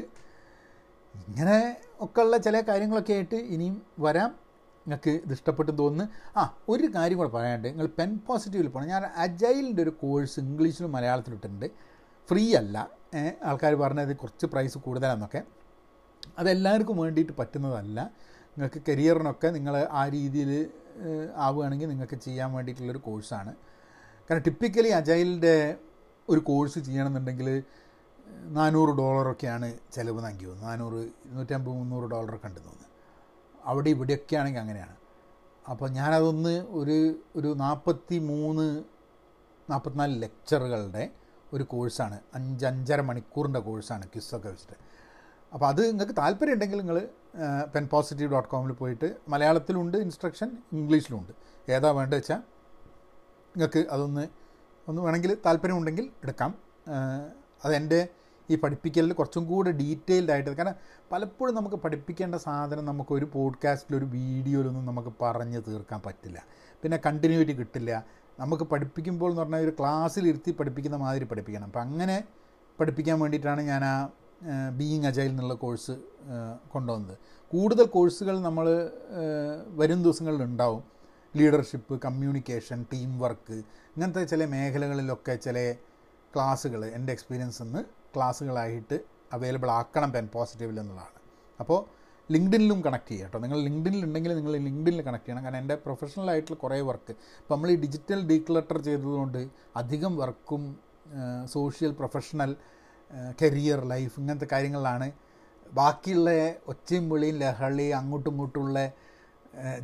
[1.28, 4.44] ഇങ്ങനെ ഒക്കെയുള്ള ചില കാര്യങ്ങളൊക്കെ ആയിട്ട് ഇനിയും വരാം.
[4.86, 6.38] നിങ്ങൾക്ക് ഇത് ഇഷ്ടപ്പെട്ടു തോന്നുന്നു.
[6.38, 11.36] ആ ഒരു കാര്യം കൂടെ പറയാണ്ട് നിങ്ങൾ പെൻ പോസിറ്റീവിൽ പോകണം ഞാൻ അജൈലിന്റെ ഒരു കോഴ്സ് ഇംഗ്ലീഷിലും മലയാളത്തിലും
[11.36, 11.70] ഇട്ടിട്ടുണ്ട്.
[12.30, 12.90] ഫ്രീ അല്ല.
[13.44, 15.42] ആൾക്കാർ പറഞ്ഞത് കുറച്ച് പ്രൈസ് കൂടുതലാണെന്നൊക്കെ
[16.38, 18.10] അതെല്ലാവർക്കും വേണ്ടിയിട്ട് പറ്റുന്നതല്ല.
[18.56, 20.70] നിങ്ങൾക്ക് കരിയറിനൊക്കെ നിങ്ങൾ ആ രീതിയിൽ
[21.36, 23.54] ആവുകയാണെങ്കിൽ നിങ്ങൾക്ക് ചെയ്യാൻ വേണ്ടിയിട്ടുള്ളൊരു കോഴ്സാണ്.
[24.30, 25.76] കാരണം ടിപ്പിക്കലി അജൈലിന്റെ
[26.28, 27.62] ഒരു കോഴ്സ് ചെയ്യണമെന്നുണ്ടെങ്കിൽ
[28.48, 32.88] നാനൂറ് ഡോളറൊക്കെയാണ് ചിലവ് നൽകി തോന്നുന്നത് നാനൂറ് ഇരുന്നൂറ്റമ്പത് മുന്നൂറ് ഡോളറൊക്കെ ഉണ്ട് തോന്നുന്നു.
[33.64, 34.96] അവിടെ ഇവിടെയൊക്കെ ആണെങ്കിൽ അങ്ങനെയാണ്.
[35.70, 38.84] അപ്പോൾ ഞാനതൊന്ന് ഒരു ഒരു നാൽപ്പത്തി മൂന്ന്
[39.70, 41.10] നാൽപ്പത്തിനാല് ലെക്ചറുകളുടെ
[41.52, 42.20] ഒരു കോഴ്സാണ്.
[42.34, 44.83] അഞ്ച് അഞ്ചര മണിക്കൂറിന്റെ കോഴ്സാണ് ക്വിസൊക്കെ വെച്ചിട്ട്.
[45.54, 47.08] അപ്പോൾ അത് നിങ്ങൾക്ക് താല്പര്യം ഉണ്ടെങ്കിൽ നിങ്ങൾ
[47.74, 51.32] പെൻ പോസിറ്റീവ് ഡോട്ട് കോമിൽ പോയിട്ട് മലയാളത്തിലുണ്ട് ഇൻസ്ട്രക്ഷൻ ഇംഗ്ലീഷിലുണ്ട്.
[51.72, 52.36] ഏതാ വേണ്ടത് വെച്ചാൽ
[53.56, 54.28] നിങ്ങൾക്ക് അതൊന്ന്
[54.88, 56.54] ഒന്ന് വേണമെങ്കിൽ താല്പര്യമുണ്ടെങ്കിൽ എടുക്കാം.
[57.64, 58.08] അതെന്റെ
[58.50, 60.74] ഈ പഠിപ്പിക്കലിൽ കുറച്ചും കൂടെ ഡീറ്റെയിൽഡ് ആയിട്ട് കാരണം
[61.12, 66.44] പലപ്പോഴും നമുക്ക് പഠിപ്പിക്കേണ്ട സാധനം നമുക്ക് ഒരു പോഡ്കാസ്റ്റിൽ ഒരു വീഡിയോയിലൊന്നും നമുക്ക് പറഞ്ഞ് തീർക്കാൻ പറ്റില്ല.
[66.82, 68.04] പിന്നെ കണ്ടിന്യൂറ്റി കിട്ടില്ല.
[68.40, 71.64] നമുക്ക് പഠിപ്പിക്കുമ്പോൾ എന്ന് പറഞ്ഞാൽ ഒരു ക്ലാസ്സിലിരുത്തി പഠിപ്പിക്കുന്ന മാതിരി പഠിപ്പിക്കണം.
[71.64, 72.24] അപ്പം അങ്ങനെ
[72.80, 74.08] പഠിപ്പിക്കാൻ വേണ്ടിയിട്ടാണ് ഞാൻ ആ
[74.78, 75.94] ബീയിങ് അജൈൽ എന്നുള്ള കോഴ്സ്
[76.72, 77.18] കൊണ്ടുവന്നത്.
[77.52, 78.90] കൂടുതൽ കോഴ്സുകൾ നമ്മൾ
[79.68, 80.82] വരും ദിവസങ്ങളിൽ ഉണ്ടാവും.
[81.36, 83.52] ലീഡർഷിപ്പ് കമ്മ്യൂണിക്കേഷൻ ടീം വർക്ക്
[83.94, 85.74] ഇങ്ങനത്തെ ചില മേഖലകളിലൊക്കെ ചില
[86.34, 87.84] ക്ലാസ്സുകൾ എന്റെ എക്സ്പീരിയൻസ് നിന്ന്
[88.16, 89.00] ക്ലാസ്സുകളായിട്ട്
[89.32, 91.18] അവൈലബിൾ ആക്കണം പെൻ പോസിറ്റീവിൽ എന്നുള്ളതാണ്.
[91.60, 93.38] അപ്പോൾ ലിങ്ക്ഡിനിലും കണക്ട് ചെയ്യുക കേട്ടോ.
[93.38, 95.44] നിങ്ങൾ ലിങ്ക്ഡിനിൽ ഉണ്ടെങ്കിൽ നിങ്ങൾ ലിങ്ക്ഡിനിൽ കണക്ട് ചെയ്യണം.
[95.44, 100.76] കാരണം എന്റെ പ്രൊഫഷണൽ ആയിട്ടുള്ള കുറേ വർക്ക് ഇപ്പോൾ നമ്മൾ ഈ ഡിജിറ്റൽ ഡീക്ലട്ടർ ചെയ്തതുകൊണ്ട് അധികം വർക്കും
[101.44, 102.56] സോഷ്യൽ പ്രൊഫഷണൽ
[103.40, 105.08] കരിയർ ലൈഫ് ഇങ്ങനത്തെ കാര്യങ്ങളിലാണ്.
[105.78, 106.30] ബാക്കിയുള്ള
[106.72, 108.78] ഒച്ചയും വിളിയും ലഹളി അങ്ങോട്ടും ഇങ്ങോട്ടുമുള്ള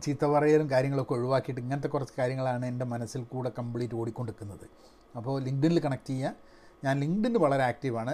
[0.05, 4.65] ചീത്ത പറയലും കാര്യങ്ങളൊക്കെ ഒഴിവാക്കിയിട്ട് ഇങ്ങനത്തെ കുറച്ച് കാര്യങ്ങളാണ് എന്റെ മനസ്സിൽ കൂടെ കംപ്ലീറ്റ് ഓടിക്കൊണ്ടിരിക്കുന്നത്.
[5.19, 6.49] അപ്പോൾ ലിങ്ക്ഡിനിൽ കണക്ട് ചെയ്യുക
[6.85, 8.13] ഞാൻ ലിങ്ക്ഡിൻ വളരെ ആക്റ്റീവാണ്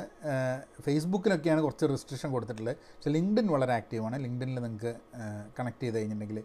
[0.85, 2.77] ഫേസ്ബുക്കിലൊക്കെയാണ് കുറച്ച് റെസ്ട്രിക്ഷൻ കൊടുത്തിട്ടുള്ളത്.
[2.95, 4.93] പക്ഷേ ലിങ്ക്ഡിൻ വളരെ ആക്റ്റീവാണ് ലിങ്ക്ഡിനിൽ നിങ്ങൾക്ക്
[5.59, 6.41] കണക്ട് ചെയ്ത് കഴിഞ്ഞിട്ടുണ്ടെങ്കിൽ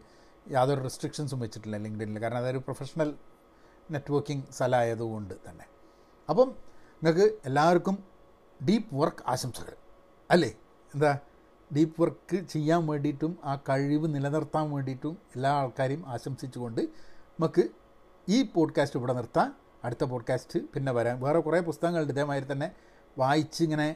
[0.45, 2.19] യാതൊരു റെസ്ട്രിക്ഷൻസും വെച്ചിട്ടില്ല ലിങ്ക്ഡിനിൽ.
[2.23, 3.11] കാരണം അതൊരു പ്രൊഫഷണൽ
[3.93, 5.65] നെറ്റ്വർക്കിംഗ് സ്ഥലമായതുകൊണ്ട് തന്നെ.
[6.29, 6.49] അപ്പം
[7.03, 7.95] നിങ്ങൾക്ക് എല്ലാവർക്കും
[8.69, 9.73] ഡീപ്പ് വർക്ക് ആശംസകൾ.
[10.31, 10.49] അല്ലേ?
[10.93, 11.19] എന്താ?
[11.75, 17.69] ഡീപ്പ് വർക്ക് ചെയ്യാൻ വേണ്ടിയിട്ടും ആ കഴിവ് നിലനിർത്താൻ വേണ്ടിയിട്ടും എല്ലാ ആൾക്കാരെയും ആശംസിച്ചുകൊണ്ട് നമുക്ക്
[18.29, 19.55] ഈ പോഡ്കാസ്റ്റ് ഇവിടെ നിർത്താം.
[19.83, 21.21] അടുത്ത പോഡ്കാസ്റ്റ് പിന്നെ വരാം.
[21.21, 22.13] വേറെ കുറേ പുസ്തകങ്ങളുണ്ട്.
[22.13, 22.71] ഇതേമാതിരി തന്നെ
[23.17, 23.95] വായിച്ച് ഇങ്ങനെ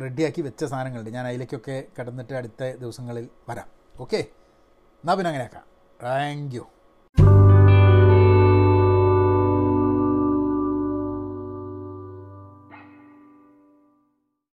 [0.00, 1.10] റെഡിയാക്കി വെച്ച സാധനങ്ങളുണ്ട്.
[1.10, 3.68] ഞാൻ അതിലേക്കൊക്കെ കിടന്നിട്ട് അടുത്ത ദിവസങ്ങളിൽ വരാം.
[4.00, 4.16] ഓക്കെ?
[4.16, 5.62] എന്നാൽ പിന്നെ അങ്ങനെയാക്കാം.
[6.02, 6.66] Thank you.